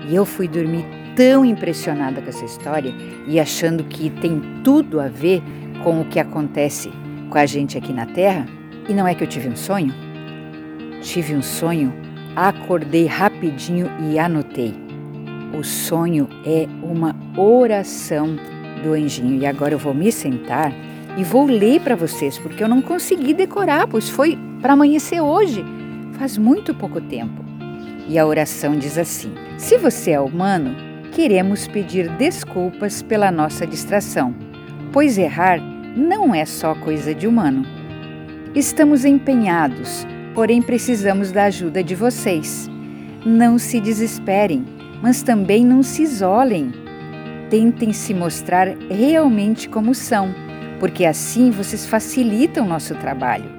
E 0.09 0.15
eu 0.15 0.25
fui 0.25 0.47
dormir 0.47 0.85
tão 1.15 1.45
impressionada 1.45 2.21
com 2.21 2.29
essa 2.29 2.45
história 2.45 2.93
e 3.27 3.39
achando 3.39 3.83
que 3.83 4.09
tem 4.09 4.41
tudo 4.63 4.99
a 4.99 5.07
ver 5.07 5.41
com 5.83 6.01
o 6.01 6.05
que 6.05 6.19
acontece 6.19 6.91
com 7.29 7.37
a 7.37 7.45
gente 7.45 7.77
aqui 7.77 7.93
na 7.93 8.05
Terra. 8.05 8.45
E 8.87 8.93
não 8.93 9.07
é 9.07 9.15
que 9.15 9.23
eu 9.23 9.27
tive 9.27 9.47
um 9.47 9.55
sonho? 9.55 9.93
Tive 11.01 11.35
um 11.35 11.41
sonho, 11.41 11.93
acordei 12.35 13.05
rapidinho 13.05 13.89
e 14.09 14.17
anotei. 14.17 14.73
O 15.57 15.63
sonho 15.63 16.29
é 16.45 16.67
uma 16.81 17.15
oração 17.37 18.37
do 18.83 18.93
anjinho. 18.93 19.41
E 19.41 19.45
agora 19.45 19.73
eu 19.73 19.79
vou 19.79 19.93
me 19.93 20.11
sentar 20.11 20.73
e 21.17 21.23
vou 21.23 21.45
ler 21.45 21.81
para 21.81 21.95
vocês, 21.95 22.37
porque 22.37 22.63
eu 22.63 22.69
não 22.69 22.81
consegui 22.81 23.33
decorar, 23.33 23.87
pois 23.87 24.09
foi 24.09 24.37
para 24.61 24.73
amanhecer 24.73 25.21
hoje, 25.21 25.63
faz 26.13 26.37
muito 26.37 26.73
pouco 26.73 27.01
tempo. 27.01 27.43
E 28.07 28.17
a 28.17 28.25
oração 28.25 28.75
diz 28.75 28.97
assim: 28.97 29.33
Se 29.57 29.77
você 29.77 30.11
é 30.11 30.19
humano, 30.19 30.75
queremos 31.11 31.67
pedir 31.67 32.09
desculpas 32.17 33.01
pela 33.01 33.31
nossa 33.31 33.67
distração, 33.67 34.33
pois 34.91 35.17
errar 35.17 35.59
não 35.95 36.33
é 36.33 36.45
só 36.45 36.73
coisa 36.75 37.13
de 37.13 37.27
humano. 37.27 37.65
Estamos 38.55 39.05
empenhados, 39.05 40.05
porém 40.33 40.61
precisamos 40.61 41.31
da 41.31 41.45
ajuda 41.45 41.83
de 41.83 41.95
vocês. 41.95 42.69
Não 43.25 43.57
se 43.57 43.79
desesperem, 43.79 44.65
mas 45.01 45.21
também 45.21 45.65
não 45.65 45.83
se 45.83 46.03
isolem. 46.03 46.71
Tentem 47.49 47.91
se 47.91 48.13
mostrar 48.13 48.67
realmente 48.89 49.67
como 49.67 49.93
são, 49.93 50.33
porque 50.79 51.05
assim 51.05 51.51
vocês 51.51 51.85
facilitam 51.85 52.65
nosso 52.65 52.95
trabalho. 52.95 53.49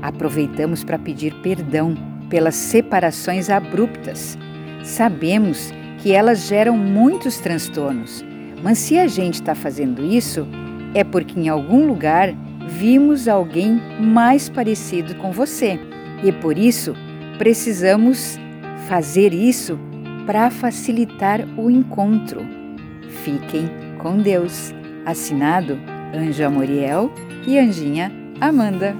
Aproveitamos 0.00 0.84
para 0.84 0.98
pedir 0.98 1.34
perdão 1.42 1.94
pelas 2.28 2.54
separações 2.54 3.50
abruptas. 3.50 4.38
Sabemos 4.82 5.72
que 5.98 6.12
elas 6.12 6.46
geram 6.46 6.76
muitos 6.76 7.38
transtornos, 7.38 8.24
mas 8.62 8.78
se 8.78 8.98
a 8.98 9.06
gente 9.06 9.34
está 9.34 9.54
fazendo 9.54 10.04
isso, 10.04 10.46
é 10.94 11.04
porque 11.04 11.38
em 11.38 11.48
algum 11.48 11.86
lugar 11.86 12.32
vimos 12.68 13.28
alguém 13.28 13.80
mais 14.00 14.48
parecido 14.48 15.14
com 15.16 15.30
você 15.30 15.78
e 16.22 16.32
por 16.32 16.56
isso 16.58 16.94
precisamos 17.38 18.38
fazer 18.88 19.32
isso 19.32 19.78
para 20.26 20.50
facilitar 20.50 21.40
o 21.56 21.70
encontro. 21.70 22.40
Fiquem 23.24 23.68
com 23.98 24.18
Deus. 24.18 24.72
Assinado 25.04 25.78
Anjo 26.14 26.44
Amoriel 26.44 27.12
e 27.46 27.58
Anjinha 27.58 28.12
Amanda. 28.40 28.94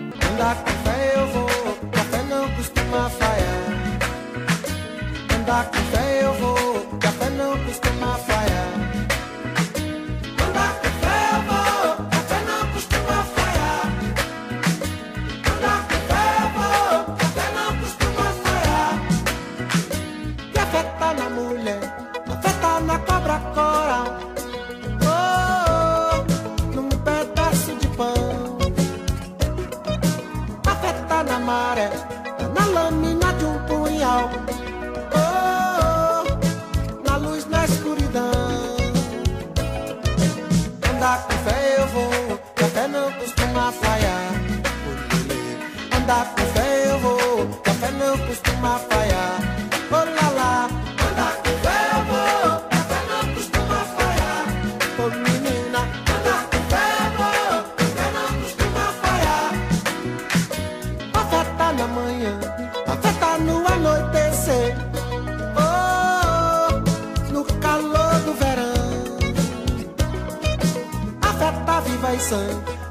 viva 71.83 72.15
e 72.15 72.21
sã. 72.21 72.45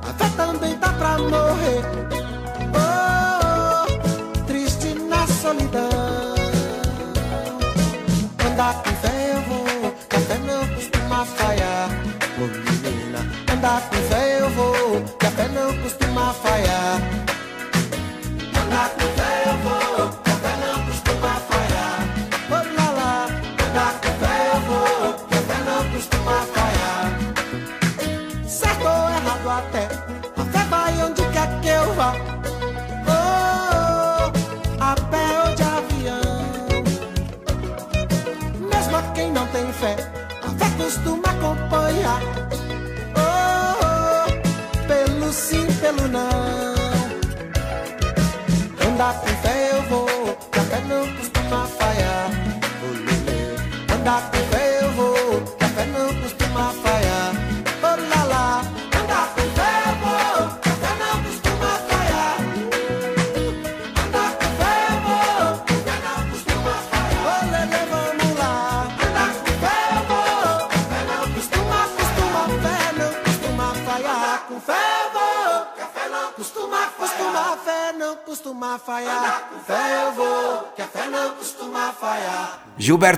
A 0.04 0.13
fé 0.13 0.30
também 0.36 0.75
tá 0.77 0.93
pra 0.93 1.17
morrer. 1.17 1.82
Oh, 2.73 2.77
oh, 2.77 3.88
oh 3.88 4.45
triste 4.45 4.93
na 5.10 5.27
solidão. 5.27 5.90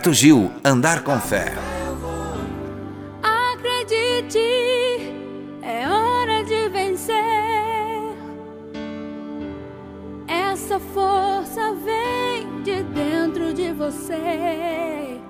Gilberto 0.03 0.13
Gil, 0.13 0.51
Andar 0.65 1.01
com 1.01 1.17
Fé. 1.17 1.53
Acredite, 3.23 4.37
é 5.61 5.87
hora 5.87 6.43
de 6.43 6.67
vencer. 6.67 7.15
Essa 10.27 10.77
força 10.79 11.73
vem 11.85 12.63
de 12.63 12.83
dentro 12.83 13.53
de 13.53 13.71
você. 13.71 15.21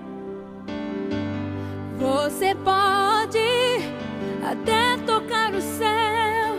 Você 1.99 2.55
pode 2.55 3.37
até 4.43 4.97
tocar 5.05 5.53
o 5.53 5.61
céu 5.61 6.55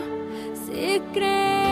se 0.53 1.01
crer. 1.13 1.64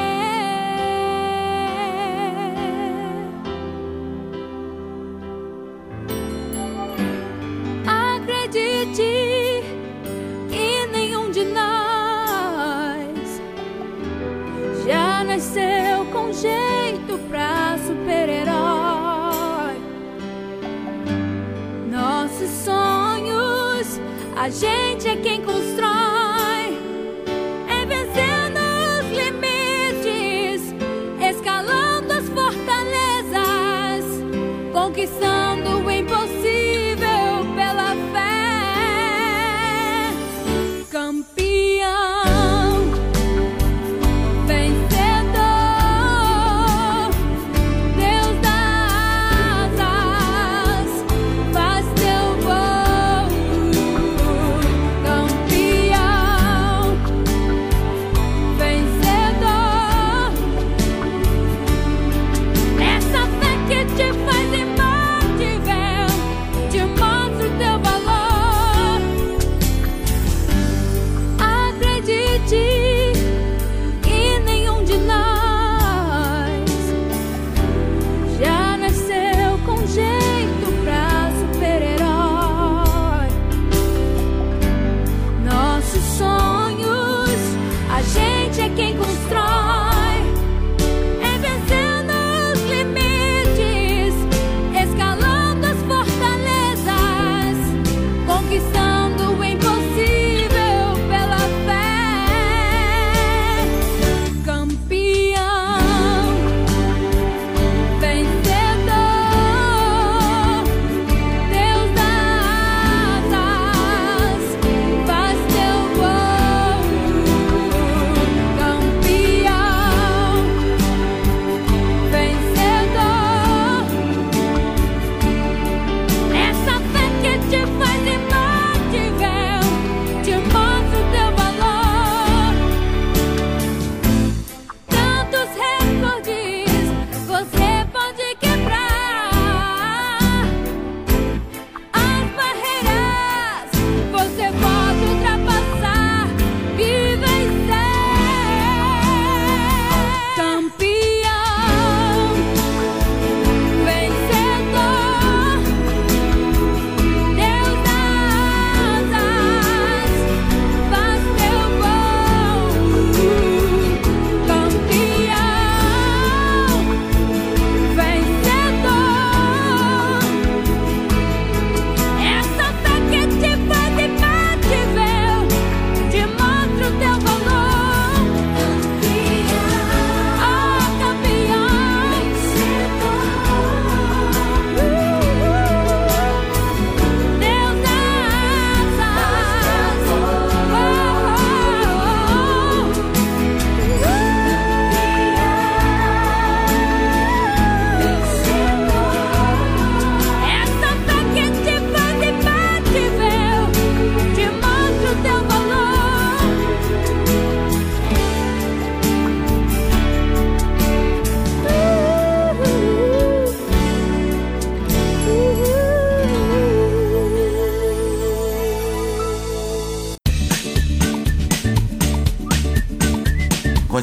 A 24.44 24.50
gente 24.50 25.08
é 25.08 25.16
quem 25.16 25.33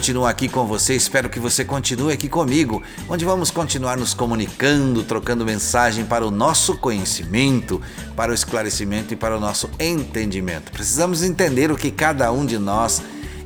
continuo 0.00 0.24
aqui 0.24 0.48
com 0.48 0.64
você, 0.64 0.96
espero 0.96 1.28
que 1.28 1.38
você 1.38 1.62
continue 1.62 2.10
aqui 2.10 2.26
comigo, 2.26 2.82
onde 3.06 3.22
vamos 3.22 3.50
continuar 3.50 3.98
nos 3.98 4.14
comunicando, 4.14 5.02
trocando 5.02 5.44
mensagem 5.44 6.06
para 6.06 6.26
o 6.26 6.30
nosso 6.30 6.78
conhecimento, 6.78 7.82
para 8.16 8.32
o 8.32 8.34
esclarecimento 8.34 9.12
e 9.12 9.16
para 9.16 9.36
o 9.36 9.40
nosso 9.40 9.68
entendimento. 9.78 10.72
Precisamos 10.72 11.22
entender 11.22 11.70
o 11.70 11.76
que 11.76 11.90
cada 11.90 12.32
um 12.32 12.46
de 12.46 12.56
nós 12.56 13.02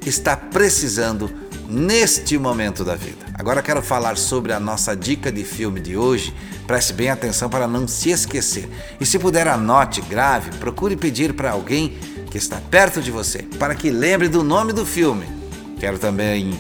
está 0.06 0.36
precisando 0.36 1.28
neste 1.68 2.38
momento 2.38 2.84
da 2.84 2.94
vida. 2.94 3.26
Agora 3.34 3.60
quero 3.60 3.82
falar 3.82 4.16
sobre 4.16 4.52
a 4.52 4.60
nossa 4.60 4.94
dica 4.94 5.32
de 5.32 5.42
filme 5.42 5.80
de 5.80 5.96
hoje. 5.96 6.32
Preste 6.68 6.92
bem 6.92 7.10
atenção 7.10 7.50
para 7.50 7.66
não 7.66 7.88
se 7.88 8.10
esquecer. 8.10 8.70
E 9.00 9.04
se 9.04 9.18
puder, 9.18 9.48
anote, 9.48 10.00
grave, 10.02 10.52
procure 10.58 10.94
pedir 10.94 11.32
para 11.32 11.50
alguém 11.50 11.98
que 12.30 12.38
está 12.38 12.60
perto 12.70 13.02
de 13.02 13.10
você 13.10 13.42
para 13.42 13.74
que 13.74 13.90
lembre 13.90 14.28
do 14.28 14.44
nome 14.44 14.72
do 14.72 14.86
filme. 14.86 15.43
Quero 15.78 15.98
também 15.98 16.52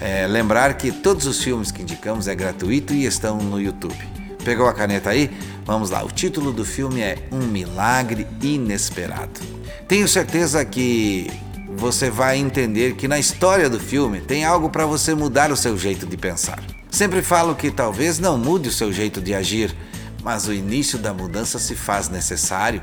é, 0.00 0.26
lembrar 0.26 0.74
que 0.74 0.90
todos 0.90 1.26
os 1.26 1.42
filmes 1.42 1.70
que 1.70 1.82
indicamos 1.82 2.28
é 2.28 2.34
gratuito 2.34 2.92
e 2.92 3.04
estão 3.04 3.38
no 3.38 3.60
YouTube. 3.60 3.96
Pegou 4.44 4.66
a 4.66 4.74
caneta 4.74 5.10
aí? 5.10 5.30
Vamos 5.64 5.90
lá. 5.90 6.02
O 6.02 6.10
título 6.10 6.52
do 6.52 6.64
filme 6.64 7.00
é 7.00 7.28
Um 7.30 7.46
Milagre 7.46 8.26
Inesperado. 8.42 9.40
Tenho 9.86 10.08
certeza 10.08 10.64
que 10.64 11.30
você 11.76 12.10
vai 12.10 12.38
entender 12.38 12.94
que 12.96 13.06
na 13.06 13.18
história 13.18 13.70
do 13.70 13.78
filme 13.78 14.20
tem 14.20 14.44
algo 14.44 14.68
para 14.68 14.84
você 14.84 15.14
mudar 15.14 15.52
o 15.52 15.56
seu 15.56 15.78
jeito 15.78 16.06
de 16.06 16.16
pensar. 16.16 16.60
Sempre 16.90 17.22
falo 17.22 17.54
que 17.54 17.70
talvez 17.70 18.18
não 18.18 18.36
mude 18.36 18.68
o 18.68 18.72
seu 18.72 18.92
jeito 18.92 19.20
de 19.20 19.34
agir, 19.34 19.74
mas 20.22 20.46
o 20.46 20.52
início 20.52 20.98
da 20.98 21.14
mudança 21.14 21.58
se 21.58 21.74
faz 21.74 22.08
necessário. 22.08 22.82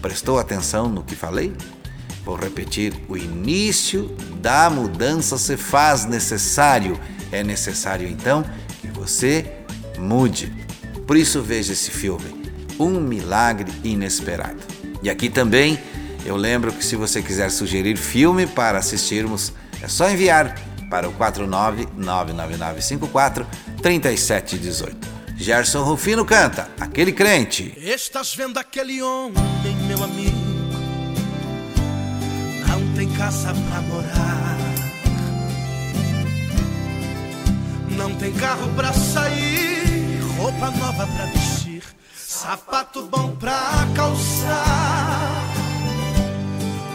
Prestou 0.00 0.38
atenção 0.38 0.88
no 0.88 1.02
que 1.02 1.16
falei? 1.16 1.52
Vou 2.28 2.36
repetir: 2.36 2.92
o 3.08 3.16
início 3.16 4.14
da 4.42 4.68
mudança 4.68 5.38
se 5.38 5.56
faz 5.56 6.04
necessário. 6.04 7.00
É 7.32 7.42
necessário 7.42 8.06
então 8.06 8.44
que 8.82 8.88
você 8.88 9.50
mude. 9.98 10.52
Por 11.06 11.16
isso 11.16 11.40
veja 11.40 11.72
esse 11.72 11.90
filme, 11.90 12.26
Um 12.78 13.00
Milagre 13.00 13.72
Inesperado. 13.82 14.60
E 15.02 15.08
aqui 15.08 15.30
também 15.30 15.78
eu 16.26 16.36
lembro 16.36 16.70
que 16.70 16.84
se 16.84 16.96
você 16.96 17.22
quiser 17.22 17.50
sugerir 17.50 17.96
filme 17.96 18.46
para 18.46 18.78
assistirmos, 18.78 19.54
é 19.80 19.88
só 19.88 20.10
enviar 20.10 20.54
para 20.90 21.08
o 21.08 21.14
4999954 21.14 23.46
3718. 23.80 25.16
Gerson 25.34 25.82
Rufino 25.82 26.26
canta 26.26 26.68
Aquele 26.78 27.12
Crente. 27.12 27.72
Estás 27.78 28.34
vendo 28.34 28.58
aquele 28.58 29.00
homem, 29.00 29.42
meu 29.86 30.04
amigo? 30.04 30.37
Casa 33.18 33.52
pra 33.52 33.80
morar. 33.82 34.56
Não 37.90 38.14
tem 38.14 38.32
carro 38.32 38.68
pra 38.76 38.92
sair, 38.92 40.20
roupa 40.36 40.70
nova 40.70 41.04
pra 41.04 41.26
vestir, 41.26 41.82
sapato 42.16 43.02
bom 43.06 43.34
pra 43.34 43.88
calçar. 43.96 45.44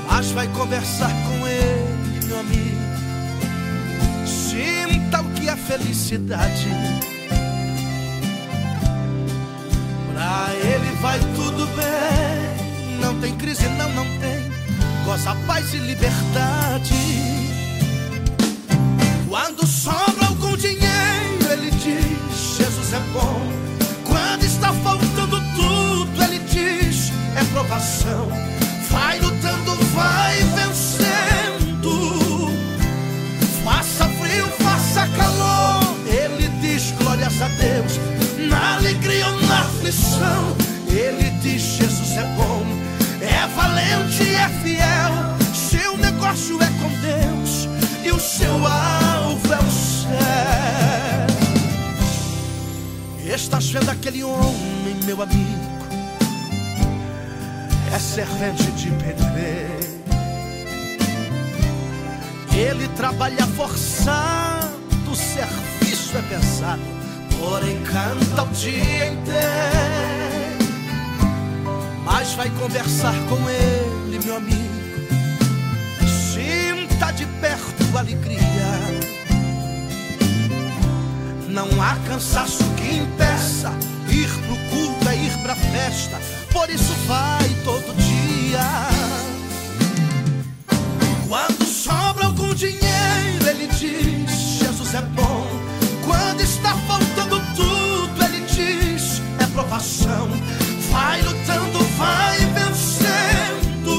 Mas 0.07 0.31
vai 0.31 0.47
conversar 0.47 1.09
com 1.09 1.45
ele, 1.45 2.25
meu 2.25 2.39
amigo. 2.39 2.77
Sinta 4.25 5.21
o 5.21 5.29
que 5.33 5.49
é 5.49 5.57
felicidade. 5.57 6.69
Pra 10.13 10.53
ele 10.55 10.95
vai 11.01 11.19
tudo 11.35 11.67
bem. 11.75 12.99
Não 13.01 13.19
tem 13.19 13.35
crise, 13.35 13.67
não, 13.67 13.89
não 13.89 14.05
tem. 14.19 14.42
Goza 15.05 15.35
paz 15.45 15.73
e 15.73 15.77
liberdade. 15.77 16.93
Quando 19.27 19.67
sobra 19.67 20.27
algum 20.27 20.55
dinheiro, 20.55 21.51
ele 21.51 21.71
diz: 21.71 22.57
Jesus 22.57 22.93
é 22.93 22.99
bom. 23.11 23.41
Quando 24.05 24.43
está 24.43 24.71
faltando 24.71 25.41
tudo, 25.55 26.23
ele 26.23 26.39
diz: 26.39 27.11
é 27.35 27.43
provação. 27.51 28.27
Vai 28.89 29.19
lutando, 29.19 29.75
vai 29.93 30.35
vencendo. 30.55 32.51
Faça 33.63 34.07
frio, 34.07 34.47
faça 34.59 35.07
calor. 35.17 35.95
Ele 36.07 36.47
diz: 36.61 36.91
glórias 36.91 37.41
a 37.41 37.49
Deus. 37.49 37.99
Na 38.49 38.75
alegria 38.77 39.27
ou 39.27 39.41
na 39.41 39.59
aflição, 39.59 40.55
ele 40.87 41.29
diz: 41.41 41.61
Jesus 41.61 42.17
é 42.17 42.23
bom. 42.37 42.82
É 43.43 43.47
valente, 43.47 44.35
é 44.35 44.47
fiel. 44.63 45.11
Seu 45.53 45.97
negócio 45.97 46.57
é 46.63 46.67
com 46.81 46.87
Deus 47.01 47.67
e 48.05 48.09
o 48.09 48.17
seu 48.17 48.53
alvo 48.65 49.53
é 49.53 49.57
o 49.57 49.71
céu. 49.71 50.13
Estás 53.35 53.69
vendo 53.69 53.89
aquele 53.89 54.23
homem, 54.23 54.95
meu 55.03 55.21
amigo? 55.21 55.73
É 57.93 57.99
servente 57.99 58.71
de 58.71 58.89
pedreiro. 58.91 60.03
Ele 62.55 62.87
trabalha 62.95 63.45
forçado, 63.57 64.71
o 65.11 65.15
serviço 65.15 66.17
é 66.17 66.21
pesado, 66.21 66.81
porém 67.37 67.83
canta 67.83 68.43
o 68.43 68.47
dia 68.53 69.07
inteiro. 69.07 70.22
Mas 72.05 72.33
vai 72.33 72.49
conversar 72.51 73.13
com 73.29 73.49
ele, 73.49 74.19
meu 74.23 74.37
amigo. 74.37 74.73
Sinta 76.33 77.11
de 77.11 77.25
perto 77.41 77.97
a 77.97 77.99
alegria. 77.99 78.43
Não 81.49 81.67
há 81.81 81.95
cansaço 82.07 82.63
que 82.75 82.97
impeça 82.97 83.71
ir 84.09 84.27
pro 84.27 84.55
culto, 84.69 85.09
é 85.09 85.15
ir 85.15 85.37
pra 85.43 85.55
festa. 85.55 86.19
Por 86.51 86.69
isso 86.69 86.93
vai 87.07 87.49
todo 87.63 87.95
dia. 87.95 88.59
Quando 91.27 91.65
sobra 91.65 92.25
algum 92.25 92.53
dinheiro, 92.53 93.47
ele 93.49 93.67
diz: 93.67 94.59
Jesus 94.59 94.93
é 94.93 95.01
bom. 95.01 95.47
Quando 96.05 96.41
está 96.41 96.75
faltando 96.87 97.39
tudo, 97.55 98.23
ele 98.23 98.45
diz: 98.45 99.21
é 99.39 99.45
provação. 99.47 100.29
Vai 100.93 101.21
lutando, 101.23 101.79
vai 101.97 102.37
vencendo. 102.57 103.95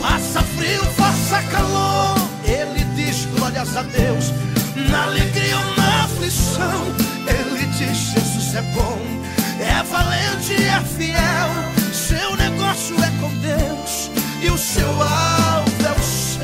Faça 0.00 0.42
frio, 0.42 0.84
faça 0.96 1.40
calor. 1.44 2.16
Ele 2.44 2.84
diz: 2.96 3.26
glórias 3.36 3.76
a 3.76 3.82
Deus. 3.82 4.32
Na 4.90 5.04
alegria 5.04 5.56
ou 5.56 5.76
na 5.76 6.04
aflição, 6.04 6.82
ele 7.26 7.66
diz: 7.78 7.96
Jesus 8.12 8.54
é 8.56 8.62
bom. 8.74 8.98
É 9.60 9.82
valente, 9.84 10.54
é 10.54 10.80
fiel. 10.96 11.50
Seu 11.92 12.36
negócio 12.36 12.96
é 13.02 13.10
com 13.20 13.32
Deus 13.40 14.10
e 14.42 14.50
o 14.50 14.58
seu 14.58 14.88
alvo 14.88 15.86
é 15.86 15.92
o 15.92 16.02
céu. 16.02 16.40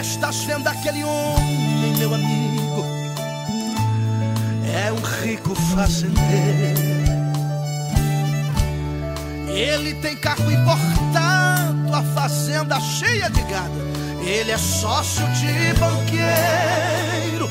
Estás 0.00 0.44
vendo 0.44 0.66
aquele 0.66 1.02
homem, 1.02 1.96
meu 1.96 2.14
amigo? 2.14 2.37
É 4.86 4.92
um 4.92 5.24
rico 5.24 5.54
fazendeiro. 5.74 6.88
Ele 9.48 9.92
tem 9.94 10.14
carro 10.16 10.50
importado, 10.52 11.94
a 11.94 12.02
fazenda 12.14 12.78
cheia 12.80 13.28
de 13.28 13.42
gado. 13.42 13.88
Ele 14.24 14.52
é 14.52 14.58
sócio 14.58 15.26
de 15.32 15.72
banqueiro. 15.80 17.50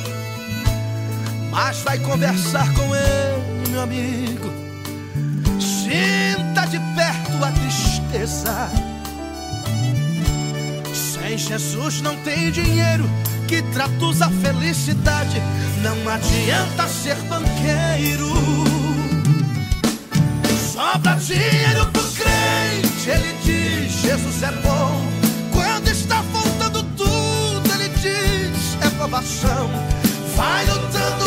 Mas 1.52 1.82
vai 1.82 2.00
conversar 2.00 2.74
com 2.74 2.96
ele, 2.96 3.72
meu 3.72 3.82
amigo. 3.82 4.50
Sinta 5.60 6.66
de 6.68 6.80
perto 6.96 7.44
a 7.44 7.52
tristeza. 7.52 8.72
Sem 10.94 11.38
Jesus 11.38 12.00
não 12.00 12.16
tem 12.18 12.52
dinheiro 12.52 13.04
que 13.48 13.62
traduz 13.74 14.22
a 14.22 14.30
felicidade. 14.30 15.42
Não 15.82 15.98
adianta 16.10 16.88
ser 16.88 17.16
banqueiro. 17.30 18.28
Sobra 20.74 21.16
dinheiro 21.16 21.86
pro 21.88 22.04
crente, 22.12 23.10
ele 23.10 23.34
diz: 23.44 24.02
Jesus 24.02 24.44
é 24.44 24.52
bom. 24.52 25.02
Quando 25.54 25.88
está 25.88 26.22
faltando 26.24 26.84
tudo, 26.98 27.74
ele 27.74 27.90
diz: 27.90 28.78
é 28.86 28.90
provação. 28.98 29.70
Vai 30.36 30.66
lutando, 30.66 31.27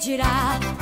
impedirá? 0.05 0.74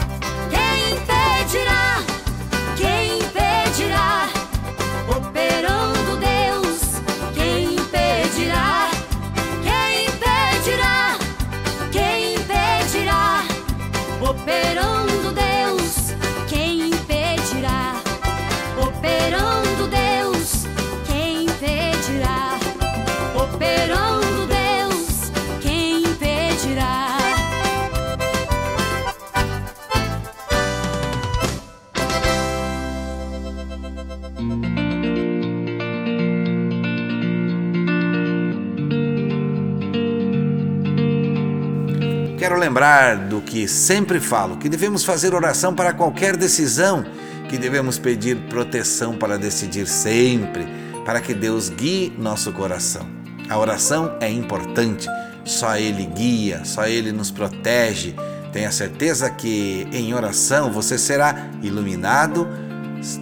Lembrar 42.72 43.16
do 43.16 43.42
que 43.42 43.68
sempre 43.68 44.18
falo, 44.18 44.56
que 44.56 44.66
devemos 44.66 45.04
fazer 45.04 45.34
oração 45.34 45.74
para 45.74 45.92
qualquer 45.92 46.38
decisão, 46.38 47.04
que 47.46 47.58
devemos 47.58 47.98
pedir 47.98 48.34
proteção 48.48 49.14
para 49.14 49.36
decidir 49.36 49.86
sempre, 49.86 50.66
para 51.04 51.20
que 51.20 51.34
Deus 51.34 51.68
guie 51.68 52.10
nosso 52.16 52.50
coração. 52.50 53.06
A 53.50 53.58
oração 53.58 54.16
é 54.22 54.30
importante, 54.30 55.06
só 55.44 55.76
Ele 55.76 56.06
guia, 56.06 56.62
só 56.64 56.86
Ele 56.86 57.12
nos 57.12 57.30
protege. 57.30 58.14
Tenha 58.54 58.72
certeza 58.72 59.28
que 59.28 59.86
em 59.92 60.14
oração 60.14 60.72
você 60.72 60.96
será 60.96 61.50
iluminado 61.62 62.48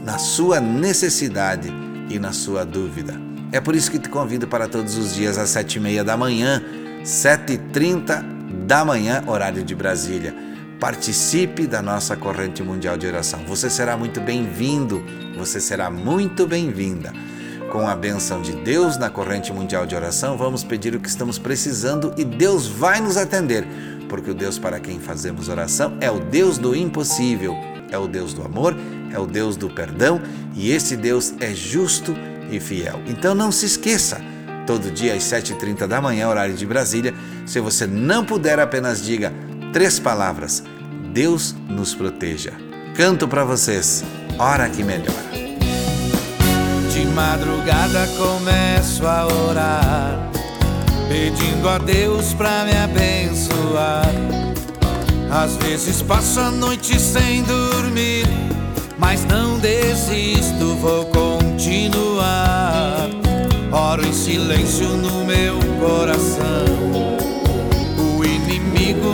na 0.04 0.16
sua 0.16 0.60
necessidade 0.60 1.72
e 2.08 2.20
na 2.20 2.32
sua 2.32 2.64
dúvida. 2.64 3.14
É 3.50 3.60
por 3.60 3.74
isso 3.74 3.90
que 3.90 3.98
te 3.98 4.08
convido 4.08 4.46
para 4.46 4.68
todos 4.68 4.96
os 4.96 5.12
dias 5.12 5.36
às 5.36 5.50
sete 5.50 5.78
e 5.78 5.80
meia 5.80 6.04
da 6.04 6.16
manhã, 6.16 6.62
sete 7.02 7.54
e 7.54 7.58
trinta 7.58 8.24
da 8.70 8.84
manhã, 8.84 9.24
horário 9.26 9.64
de 9.64 9.74
Brasília. 9.74 10.32
Participe 10.78 11.66
da 11.66 11.82
nossa 11.82 12.16
corrente 12.16 12.62
mundial 12.62 12.96
de 12.96 13.04
oração. 13.04 13.40
Você 13.48 13.68
será 13.68 13.96
muito 13.96 14.20
bem-vindo, 14.20 15.02
você 15.36 15.60
será 15.60 15.90
muito 15.90 16.46
bem-vinda. 16.46 17.12
Com 17.72 17.88
a 17.88 17.96
benção 17.96 18.40
de 18.40 18.52
Deus 18.52 18.96
na 18.96 19.10
corrente 19.10 19.52
mundial 19.52 19.86
de 19.86 19.96
oração, 19.96 20.36
vamos 20.36 20.62
pedir 20.62 20.94
o 20.94 21.00
que 21.00 21.08
estamos 21.08 21.36
precisando 21.36 22.14
e 22.16 22.24
Deus 22.24 22.68
vai 22.68 23.00
nos 23.00 23.16
atender, 23.16 23.66
porque 24.08 24.30
o 24.30 24.34
Deus 24.34 24.56
para 24.56 24.78
quem 24.78 25.00
fazemos 25.00 25.48
oração 25.48 25.96
é 26.00 26.08
o 26.08 26.20
Deus 26.20 26.56
do 26.56 26.72
impossível, 26.72 27.56
é 27.90 27.98
o 27.98 28.06
Deus 28.06 28.32
do 28.32 28.44
amor, 28.44 28.76
é 29.12 29.18
o 29.18 29.26
Deus 29.26 29.56
do 29.56 29.68
perdão 29.68 30.22
e 30.54 30.70
esse 30.70 30.96
Deus 30.96 31.34
é 31.40 31.52
justo 31.52 32.14
e 32.52 32.60
fiel. 32.60 33.00
Então 33.08 33.34
não 33.34 33.50
se 33.50 33.66
esqueça, 33.66 34.20
todo 34.64 34.92
dia 34.92 35.14
às 35.14 35.24
7h30 35.24 35.88
da 35.88 36.00
manhã, 36.00 36.28
horário 36.28 36.54
de 36.54 36.64
Brasília, 36.64 37.12
se 37.50 37.58
você 37.58 37.84
não 37.84 38.24
puder, 38.24 38.60
apenas 38.60 39.02
diga 39.02 39.32
três 39.72 39.98
palavras: 39.98 40.62
Deus 41.12 41.52
nos 41.68 41.92
proteja. 41.92 42.52
Canto 42.94 43.26
para 43.26 43.44
vocês, 43.44 44.04
hora 44.38 44.68
que 44.68 44.84
melhora. 44.84 45.30
De 46.92 47.04
madrugada 47.06 48.06
começo 48.16 49.04
a 49.04 49.26
orar, 49.26 50.30
pedindo 51.08 51.68
a 51.68 51.78
Deus 51.78 52.32
pra 52.34 52.64
me 52.64 52.72
abençoar. 52.72 54.06
Às 55.28 55.56
vezes 55.56 56.02
passo 56.02 56.38
a 56.38 56.52
noite 56.52 57.00
sem 57.00 57.42
dormir, 57.42 58.26
mas 58.96 59.24
não 59.24 59.58
desisto, 59.58 60.76
vou 60.76 61.06
continuar. 61.06 63.08
Oro 63.72 64.06
em 64.06 64.12
silêncio 64.12 64.86
no 64.86 65.24
meu 65.24 65.58
coração 65.80 67.09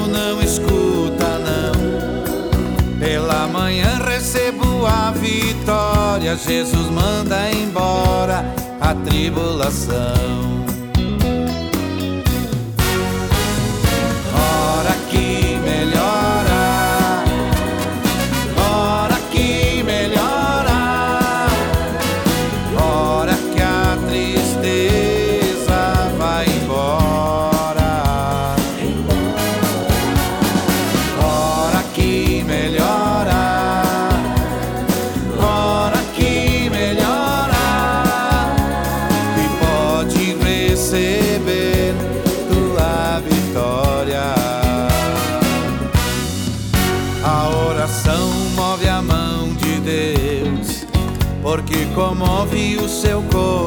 não 0.08 0.42
escuta 0.42 1.38
não. 1.38 2.98
Pela 2.98 3.46
manhã 3.46 3.98
recebo 4.04 4.86
a 4.86 5.10
vitória, 5.12 6.36
Jesus 6.36 6.90
manda 6.90 7.50
embora 7.50 8.44
a 8.80 8.94
tribulação. 8.94 10.75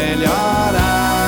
Que 0.00 1.19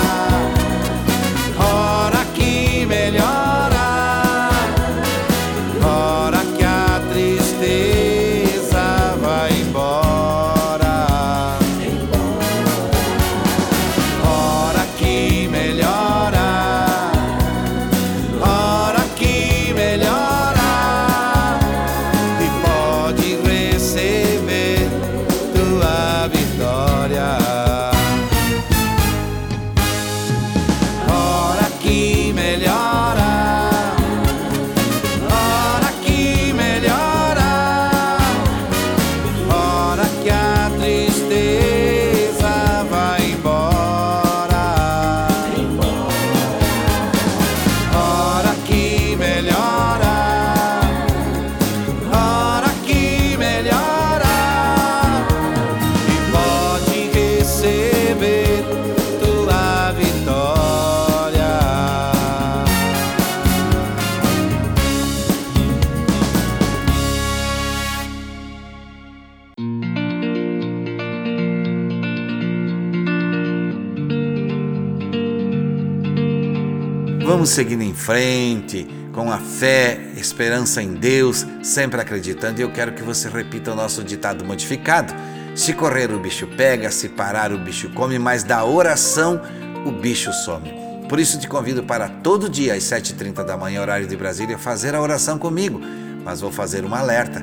Vamos 77.33 77.49
seguindo 77.49 77.81
em 77.81 77.95
frente, 77.95 78.87
com 79.11 79.33
a 79.33 79.39
fé, 79.39 79.99
esperança 80.19 80.83
em 80.83 80.93
Deus, 80.93 81.47
sempre 81.63 81.99
acreditando. 81.99 82.61
E 82.61 82.63
eu 82.63 82.71
quero 82.71 82.93
que 82.93 83.03
você 83.03 83.27
repita 83.27 83.73
o 83.73 83.75
nosso 83.75 84.05
ditado 84.05 84.45
modificado: 84.45 85.15
se 85.55 85.73
correr, 85.73 86.13
o 86.13 86.19
bicho 86.19 86.47
pega, 86.47 86.91
se 86.91 87.09
parar, 87.09 87.51
o 87.51 87.57
bicho 87.57 87.89
come, 87.95 88.19
mas 88.19 88.45
da 88.45 88.63
oração, 88.67 89.41
o 89.87 89.91
bicho 89.91 90.31
some. 90.31 90.75
Por 91.09 91.19
isso 91.19 91.41
te 91.41 91.49
convido 91.49 91.83
para 91.83 92.07
todo 92.07 92.51
dia 92.51 92.75
às 92.75 92.83
7h30 92.83 93.43
da 93.47 93.57
manhã, 93.57 93.81
horário 93.81 94.07
de 94.07 94.15
Brasília, 94.15 94.59
fazer 94.59 94.95
a 94.95 95.01
oração 95.01 95.39
comigo. 95.39 95.81
Mas 96.23 96.43
vou 96.43 96.53
fazer 96.53 96.85
um 96.85 96.95
alerta. 96.95 97.43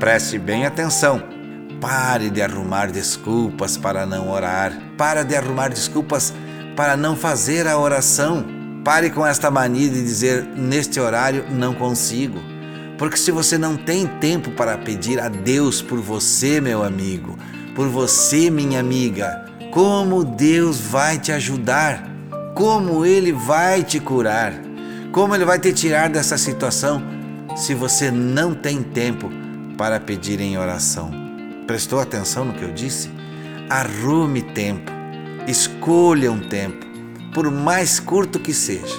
Preste 0.00 0.40
bem 0.40 0.66
atenção. 0.66 1.22
Pare 1.80 2.30
de 2.30 2.42
arrumar 2.42 2.90
desculpas 2.90 3.76
para 3.76 4.04
não 4.04 4.28
orar. 4.28 4.76
Para 4.98 5.22
de 5.22 5.36
arrumar 5.36 5.68
desculpas 5.68 6.34
para 6.74 6.96
não 6.96 7.14
fazer 7.14 7.68
a 7.68 7.78
oração. 7.78 8.59
Pare 8.84 9.10
com 9.10 9.26
esta 9.26 9.50
mania 9.50 9.88
de 9.88 10.02
dizer 10.02 10.44
neste 10.44 10.98
horário 10.98 11.44
não 11.50 11.74
consigo. 11.74 12.38
Porque 12.96 13.16
se 13.16 13.30
você 13.30 13.56
não 13.58 13.76
tem 13.76 14.06
tempo 14.06 14.50
para 14.50 14.76
pedir 14.78 15.20
a 15.20 15.28
Deus 15.28 15.82
por 15.82 16.00
você, 16.00 16.60
meu 16.60 16.82
amigo, 16.82 17.38
por 17.74 17.88
você, 17.88 18.50
minha 18.50 18.80
amiga, 18.80 19.46
como 19.70 20.24
Deus 20.24 20.80
vai 20.80 21.18
te 21.18 21.30
ajudar? 21.32 22.08
Como 22.54 23.06
Ele 23.06 23.32
vai 23.32 23.82
te 23.82 24.00
curar? 24.00 24.52
Como 25.12 25.34
Ele 25.34 25.44
vai 25.44 25.58
te 25.58 25.72
tirar 25.72 26.08
dessa 26.08 26.36
situação 26.36 27.02
se 27.56 27.74
você 27.74 28.10
não 28.10 28.54
tem 28.54 28.82
tempo 28.82 29.30
para 29.78 30.00
pedir 30.00 30.40
em 30.40 30.58
oração? 30.58 31.10
Prestou 31.66 32.00
atenção 32.00 32.44
no 32.44 32.52
que 32.52 32.62
eu 32.62 32.72
disse? 32.72 33.10
Arrume 33.68 34.42
tempo, 34.42 34.90
escolha 35.46 36.32
um 36.32 36.40
tempo, 36.40 36.84
por 37.34 37.50
mais 37.50 38.00
curto 38.00 38.38
que 38.38 38.52
seja. 38.52 38.98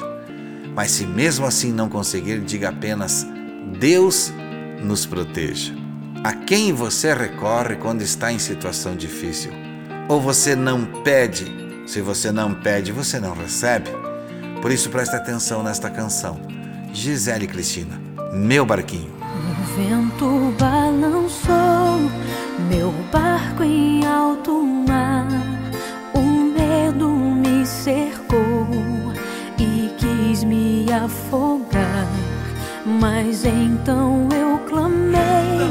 Mas 0.75 0.91
se 0.91 1.05
mesmo 1.05 1.45
assim 1.45 1.71
não 1.71 1.89
conseguir, 1.89 2.39
diga 2.41 2.69
apenas: 2.69 3.25
Deus 3.79 4.31
nos 4.81 5.05
proteja. 5.05 5.73
A 6.23 6.33
quem 6.33 6.71
você 6.71 7.13
recorre 7.13 7.75
quando 7.75 8.01
está 8.01 8.31
em 8.31 8.39
situação 8.39 8.95
difícil? 8.95 9.51
Ou 10.07 10.21
você 10.21 10.55
não 10.55 10.85
pede? 11.03 11.51
Se 11.87 11.99
você 11.99 12.31
não 12.31 12.53
pede, 12.53 12.91
você 12.91 13.19
não 13.19 13.33
recebe. 13.33 13.89
Por 14.61 14.71
isso 14.71 14.89
preste 14.89 15.15
atenção 15.15 15.63
nesta 15.63 15.89
canção. 15.89 16.39
Gisele 16.93 17.47
Cristina, 17.47 17.99
meu 18.33 18.65
barquinho. 18.65 19.11
O 19.21 19.63
vento 19.75 20.53
balançou 20.59 22.11
meu 22.69 22.91
barco 23.11 23.63
em 23.63 24.05
alto 24.05 24.63
mar. 24.63 25.20
Cercou 27.83 28.67
e 29.57 29.91
quis 29.97 30.43
me 30.43 30.85
afogar. 30.93 32.07
Mas 32.85 33.43
então 33.43 34.29
eu 34.31 34.59
clamei 34.69 35.70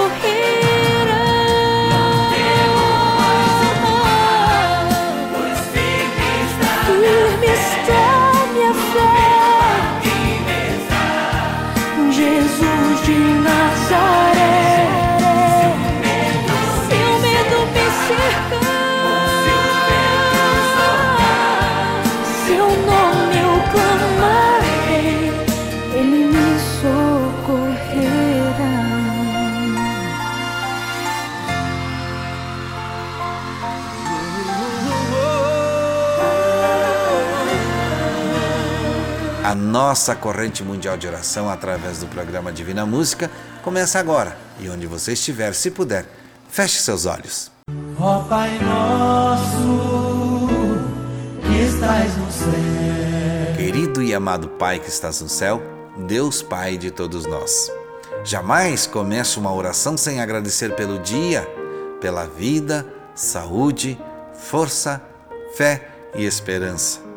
A 39.51 39.55
nossa 39.55 40.15
corrente 40.15 40.63
mundial 40.63 40.95
de 40.95 41.05
oração 41.05 41.49
através 41.49 41.99
do 41.99 42.07
programa 42.07 42.53
Divina 42.53 42.85
Música 42.85 43.29
começa 43.61 43.99
agora. 43.99 44.37
E 44.61 44.69
onde 44.69 44.87
você 44.87 45.11
estiver, 45.11 45.53
se 45.53 45.69
puder, 45.69 46.05
feche 46.47 46.79
seus 46.79 47.05
olhos. 47.05 47.51
Ó 47.99 48.19
Pai 48.19 48.57
nosso, 48.59 50.47
que 51.41 51.63
estás 51.63 52.15
no 52.15 52.31
céu. 52.31 52.53
Querido 53.57 54.01
e 54.01 54.13
amado 54.13 54.47
Pai 54.47 54.79
que 54.79 54.87
estás 54.87 55.19
no 55.19 55.27
céu, 55.27 55.61
Deus 56.07 56.41
Pai 56.41 56.77
de 56.77 56.89
todos 56.89 57.25
nós. 57.25 57.69
Jamais 58.23 58.87
comece 58.87 59.37
uma 59.37 59.53
oração 59.53 59.97
sem 59.97 60.21
agradecer 60.21 60.77
pelo 60.77 60.97
dia, 60.97 61.45
pela 61.99 62.25
vida, 62.25 62.87
saúde, 63.13 63.99
força, 64.33 65.01
fé 65.57 65.89
e 66.15 66.23
esperança. 66.23 67.10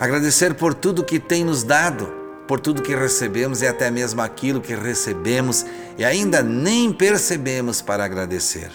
Agradecer 0.00 0.54
por 0.54 0.74
tudo 0.74 1.02
que 1.02 1.18
tem 1.18 1.44
nos 1.44 1.64
dado, 1.64 2.06
por 2.46 2.60
tudo 2.60 2.82
que 2.82 2.94
recebemos 2.94 3.62
e 3.62 3.66
até 3.66 3.90
mesmo 3.90 4.22
aquilo 4.22 4.60
que 4.60 4.74
recebemos 4.74 5.66
e 5.96 6.04
ainda 6.04 6.40
nem 6.40 6.92
percebemos 6.92 7.82
para 7.82 8.04
agradecer. 8.04 8.70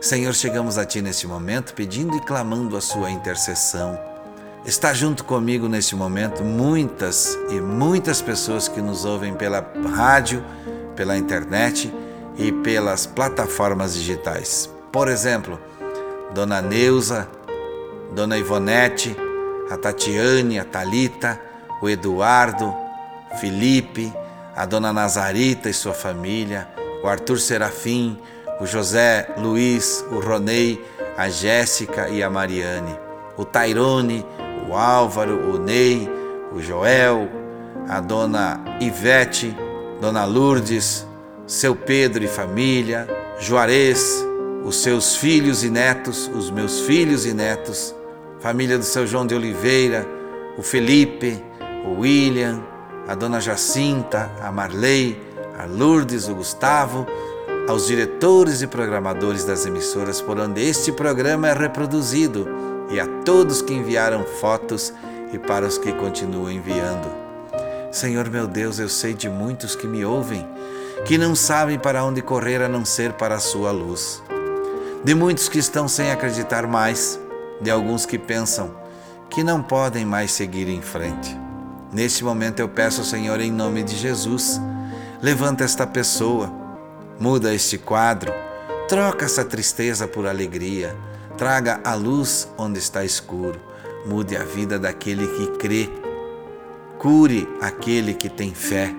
Senhor, 0.00 0.32
chegamos 0.34 0.78
a 0.78 0.84
Ti 0.84 1.02
neste 1.02 1.26
momento 1.26 1.74
pedindo 1.74 2.16
e 2.16 2.20
clamando 2.20 2.76
a 2.76 2.80
Sua 2.80 3.10
intercessão. 3.10 3.98
Está 4.64 4.94
junto 4.94 5.24
comigo 5.24 5.68
neste 5.68 5.96
momento 5.96 6.44
muitas 6.44 7.36
e 7.50 7.60
muitas 7.60 8.22
pessoas 8.22 8.68
que 8.68 8.80
nos 8.80 9.04
ouvem 9.04 9.34
pela 9.34 9.68
rádio, 9.96 10.44
pela 10.94 11.18
internet 11.18 11.92
e 12.36 12.52
pelas 12.52 13.04
plataformas 13.04 13.94
digitais. 13.94 14.70
Por 14.92 15.08
exemplo, 15.08 15.58
Dona 16.32 16.62
Neuza, 16.62 17.26
Dona 18.14 18.38
Ivonete, 18.38 19.16
a 19.70 19.76
Tatiane, 19.76 20.58
a 20.58 20.64
Talita, 20.64 21.40
o 21.82 21.88
Eduardo, 21.88 22.74
Felipe, 23.40 24.12
a 24.56 24.64
Dona 24.64 24.92
Nazarita 24.92 25.68
e 25.68 25.74
sua 25.74 25.94
família, 25.94 26.68
o 27.02 27.06
Arthur 27.06 27.38
Serafim, 27.38 28.18
o 28.60 28.66
José 28.66 29.28
Luiz, 29.36 30.04
o 30.10 30.18
Ronei, 30.18 30.84
a 31.16 31.28
Jéssica 31.28 32.08
e 32.08 32.22
a 32.22 32.30
Mariane, 32.30 32.98
o 33.36 33.44
Tairone, 33.44 34.24
o 34.68 34.74
Álvaro, 34.74 35.54
o 35.54 35.58
Ney, 35.58 36.08
o 36.52 36.60
Joel, 36.60 37.28
a 37.88 38.00
Dona 38.00 38.60
Ivete, 38.80 39.56
Dona 40.00 40.24
Lourdes, 40.24 41.06
seu 41.46 41.74
Pedro 41.74 42.24
e 42.24 42.28
família, 42.28 43.06
Juarez, 43.40 44.24
os 44.64 44.82
seus 44.82 45.16
filhos 45.16 45.62
e 45.62 45.70
netos, 45.70 46.28
os 46.34 46.50
meus 46.50 46.80
filhos 46.80 47.24
e 47.24 47.32
netos, 47.32 47.94
família 48.40 48.78
do 48.78 48.84
seu 48.84 49.06
João 49.06 49.26
de 49.26 49.34
Oliveira, 49.34 50.06
o 50.56 50.62
Felipe, 50.62 51.42
o 51.84 52.00
William, 52.00 52.62
a 53.06 53.14
dona 53.14 53.40
Jacinta, 53.40 54.30
a 54.40 54.52
Marley, 54.52 55.20
a 55.58 55.64
Lourdes, 55.64 56.28
o 56.28 56.34
Gustavo, 56.34 57.06
aos 57.68 57.86
diretores 57.86 58.62
e 58.62 58.66
programadores 58.66 59.44
das 59.44 59.66
emissoras 59.66 60.20
por 60.20 60.38
onde 60.38 60.62
este 60.62 60.92
programa 60.92 61.48
é 61.48 61.52
reproduzido 61.52 62.48
e 62.90 62.98
a 62.98 63.06
todos 63.24 63.60
que 63.60 63.74
enviaram 63.74 64.24
fotos 64.24 64.92
e 65.32 65.38
para 65.38 65.66
os 65.66 65.76
que 65.76 65.92
continuam 65.92 66.50
enviando. 66.50 67.08
Senhor 67.90 68.30
meu 68.30 68.46
Deus, 68.46 68.78
eu 68.78 68.88
sei 68.88 69.14
de 69.14 69.28
muitos 69.28 69.74
que 69.74 69.86
me 69.86 70.04
ouvem, 70.04 70.46
que 71.04 71.18
não 71.18 71.34
sabem 71.34 71.78
para 71.78 72.04
onde 72.04 72.22
correr 72.22 72.62
a 72.62 72.68
não 72.68 72.84
ser 72.84 73.12
para 73.14 73.34
a 73.34 73.40
sua 73.40 73.70
luz. 73.70 74.22
De 75.04 75.14
muitos 75.14 75.48
que 75.48 75.58
estão 75.58 75.86
sem 75.88 76.10
acreditar 76.10 76.66
mais, 76.66 77.18
de 77.60 77.70
alguns 77.70 78.06
que 78.06 78.18
pensam 78.18 78.74
que 79.30 79.44
não 79.44 79.62
podem 79.62 80.04
mais 80.04 80.32
seguir 80.32 80.68
em 80.68 80.80
frente. 80.80 81.36
Neste 81.92 82.24
momento 82.24 82.60
eu 82.60 82.68
peço 82.68 83.00
ao 83.00 83.06
Senhor, 83.06 83.40
em 83.40 83.50
nome 83.50 83.82
de 83.82 83.96
Jesus, 83.96 84.60
levanta 85.22 85.64
esta 85.64 85.86
pessoa, 85.86 86.52
muda 87.18 87.54
este 87.54 87.78
quadro, 87.78 88.32
troca 88.88 89.24
essa 89.24 89.44
tristeza 89.44 90.06
por 90.06 90.26
alegria, 90.26 90.96
traga 91.36 91.80
a 91.84 91.94
luz 91.94 92.48
onde 92.58 92.78
está 92.78 93.04
escuro, 93.04 93.60
mude 94.06 94.36
a 94.36 94.44
vida 94.44 94.78
daquele 94.78 95.26
que 95.26 95.46
crê, 95.58 95.90
cure 96.98 97.48
aquele 97.60 98.14
que 98.14 98.28
tem 98.28 98.52
fé. 98.52 98.94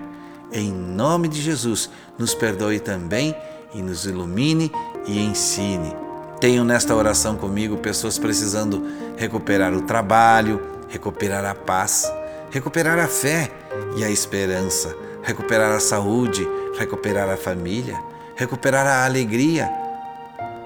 Em 0.52 0.72
nome 0.72 1.28
de 1.28 1.40
Jesus, 1.40 1.90
nos 2.18 2.34
perdoe 2.34 2.80
também 2.80 3.34
e 3.72 3.80
nos 3.82 4.04
ilumine 4.04 4.72
e 5.06 5.20
ensine. 5.20 6.09
Tenho 6.40 6.64
nesta 6.64 6.94
oração 6.94 7.36
comigo 7.36 7.76
pessoas 7.76 8.18
precisando 8.18 8.82
recuperar 9.16 9.74
o 9.74 9.82
trabalho, 9.82 10.60
recuperar 10.88 11.44
a 11.44 11.54
paz. 11.54 12.10
recuperar 12.50 12.98
a 12.98 13.06
fé 13.06 13.50
e 13.96 14.04
a 14.04 14.10
esperança, 14.10 14.94
recuperar 15.22 15.70
a 15.70 15.80
saúde, 15.80 16.46
recuperar 16.76 17.28
a 17.30 17.36
família, 17.36 18.02
recuperar 18.34 18.86
a 18.86 19.04
alegria, 19.04 19.70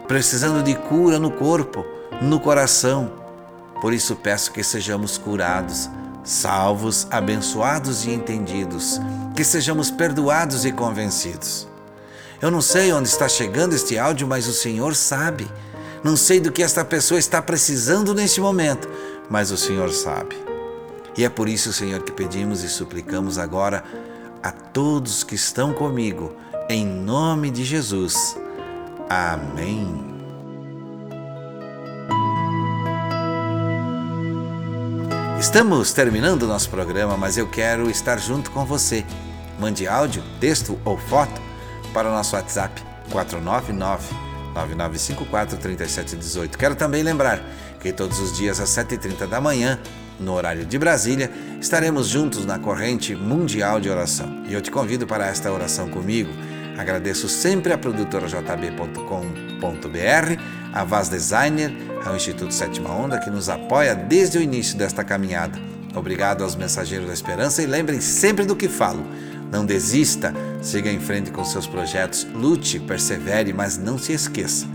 precisando 0.08 0.62
de 0.62 0.74
cura 0.74 1.18
no 1.18 1.30
corpo, 1.30 1.84
no 2.22 2.40
coração. 2.40 3.12
Por 3.80 3.92
isso 3.92 4.16
peço 4.16 4.50
que 4.50 4.62
sejamos 4.62 5.18
curados, 5.18 5.90
salvos, 6.22 7.06
abençoados 7.10 8.06
e 8.06 8.10
entendidos, 8.10 8.98
que 9.36 9.44
sejamos 9.44 9.90
perdoados 9.90 10.64
e 10.64 10.72
convencidos. 10.72 11.68
Eu 12.40 12.50
não 12.50 12.62
sei 12.62 12.92
onde 12.92 13.08
está 13.08 13.28
chegando 13.28 13.74
este 13.74 13.98
áudio, 13.98 14.26
mas 14.26 14.46
o 14.46 14.52
Senhor 14.52 14.94
sabe. 14.94 15.46
Não 16.04 16.18
sei 16.18 16.38
do 16.38 16.52
que 16.52 16.62
esta 16.62 16.84
pessoa 16.84 17.18
está 17.18 17.40
precisando 17.40 18.12
neste 18.12 18.38
momento, 18.38 18.86
mas 19.30 19.50
o 19.50 19.56
Senhor 19.56 19.90
sabe. 19.90 20.36
E 21.16 21.24
é 21.24 21.30
por 21.30 21.48
isso, 21.48 21.72
Senhor, 21.72 22.02
que 22.02 22.12
pedimos 22.12 22.62
e 22.62 22.68
suplicamos 22.68 23.38
agora 23.38 23.82
a 24.42 24.50
todos 24.52 25.24
que 25.24 25.34
estão 25.34 25.72
comigo, 25.72 26.36
em 26.68 26.84
nome 26.84 27.50
de 27.50 27.64
Jesus. 27.64 28.36
Amém. 29.08 30.12
Estamos 35.40 35.94
terminando 35.94 36.42
o 36.42 36.46
nonosso 36.46 36.68
programa, 36.68 37.16
mas 37.16 37.38
eu 37.38 37.48
quero 37.48 37.88
estar 37.88 38.18
junto 38.18 38.50
com 38.50 38.66
você. 38.66 39.06
Mande 39.58 39.88
áudio, 39.88 40.22
texto 40.38 40.78
ou 40.84 40.98
foto 40.98 41.40
para 41.94 42.10
o 42.10 42.12
nosso 42.12 42.36
WhatsApp 42.36 42.82
499 43.10 44.33
9954 44.54 45.58
3718. 45.58 46.56
Quero 46.56 46.76
também 46.76 47.02
lembrar 47.02 47.42
que 47.80 47.92
todos 47.92 48.18
os 48.20 48.36
dias 48.36 48.60
às 48.60 48.70
7h30 48.70 49.26
da 49.26 49.40
manhã, 49.40 49.78
no 50.18 50.32
horário 50.32 50.64
de 50.64 50.78
Brasília, 50.78 51.30
estaremos 51.60 52.08
juntos 52.08 52.46
na 52.46 52.58
corrente 52.58 53.14
mundial 53.14 53.80
de 53.80 53.90
oração. 53.90 54.44
E 54.46 54.54
eu 54.54 54.62
te 54.62 54.70
convido 54.70 55.06
para 55.06 55.26
esta 55.26 55.52
oração 55.52 55.88
comigo. 55.88 56.30
Agradeço 56.78 57.28
sempre 57.28 57.72
a 57.72 57.78
produtora 57.78 58.26
jb.com.br, 58.26 59.60
a 60.72 60.84
Vaz 60.84 61.08
Designer, 61.08 61.72
ao 62.04 62.16
Instituto 62.16 62.52
Sétima 62.52 62.90
Onda 62.90 63.18
que 63.18 63.30
nos 63.30 63.48
apoia 63.48 63.94
desde 63.94 64.38
o 64.38 64.42
início 64.42 64.76
desta 64.76 65.04
caminhada. 65.04 65.58
Obrigado 65.94 66.42
aos 66.42 66.56
mensageiros 66.56 67.06
da 67.06 67.12
esperança 67.12 67.62
e 67.62 67.66
lembrem 67.66 68.00
sempre 68.00 68.44
do 68.44 68.56
que 68.56 68.68
falo. 68.68 69.06
Não 69.54 69.64
desista, 69.64 70.34
siga 70.60 70.90
em 70.90 70.98
frente 70.98 71.30
com 71.30 71.44
seus 71.44 71.64
projetos, 71.64 72.26
lute, 72.34 72.80
persevere, 72.80 73.52
mas 73.52 73.78
não 73.78 73.96
se 73.96 74.12
esqueça. 74.12 74.66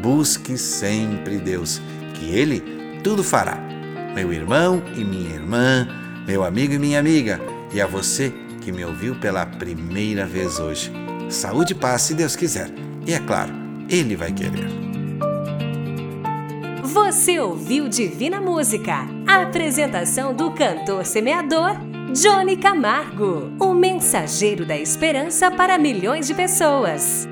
Busque 0.00 0.56
sempre 0.56 1.38
Deus, 1.38 1.82
que 2.14 2.26
Ele 2.26 3.00
tudo 3.02 3.24
fará. 3.24 3.58
Meu 4.14 4.32
irmão 4.32 4.80
e 4.94 5.02
minha 5.02 5.34
irmã, 5.34 5.88
meu 6.24 6.44
amigo 6.44 6.72
e 6.72 6.78
minha 6.78 7.00
amiga, 7.00 7.40
e 7.74 7.80
a 7.80 7.86
você 7.88 8.32
que 8.60 8.70
me 8.70 8.84
ouviu 8.84 9.16
pela 9.16 9.44
primeira 9.44 10.24
vez 10.24 10.60
hoje. 10.60 10.92
Saúde 11.28 11.72
e 11.72 11.76
paz, 11.76 12.02
se 12.02 12.14
Deus 12.14 12.36
quiser. 12.36 12.70
E 13.04 13.12
é 13.12 13.18
claro, 13.18 13.52
Ele 13.88 14.14
vai 14.14 14.30
querer. 14.30 14.68
Você 16.84 17.40
ouviu 17.40 17.88
Divina 17.88 18.40
Música, 18.40 19.04
a 19.26 19.42
apresentação 19.42 20.32
do 20.32 20.52
cantor 20.52 21.04
semeador 21.04 21.90
Johnny 22.14 22.58
Camargo, 22.58 23.50
o 23.58 23.72
mensageiro 23.72 24.66
da 24.66 24.76
esperança 24.76 25.50
para 25.50 25.78
milhões 25.78 26.26
de 26.26 26.34
pessoas. 26.34 27.26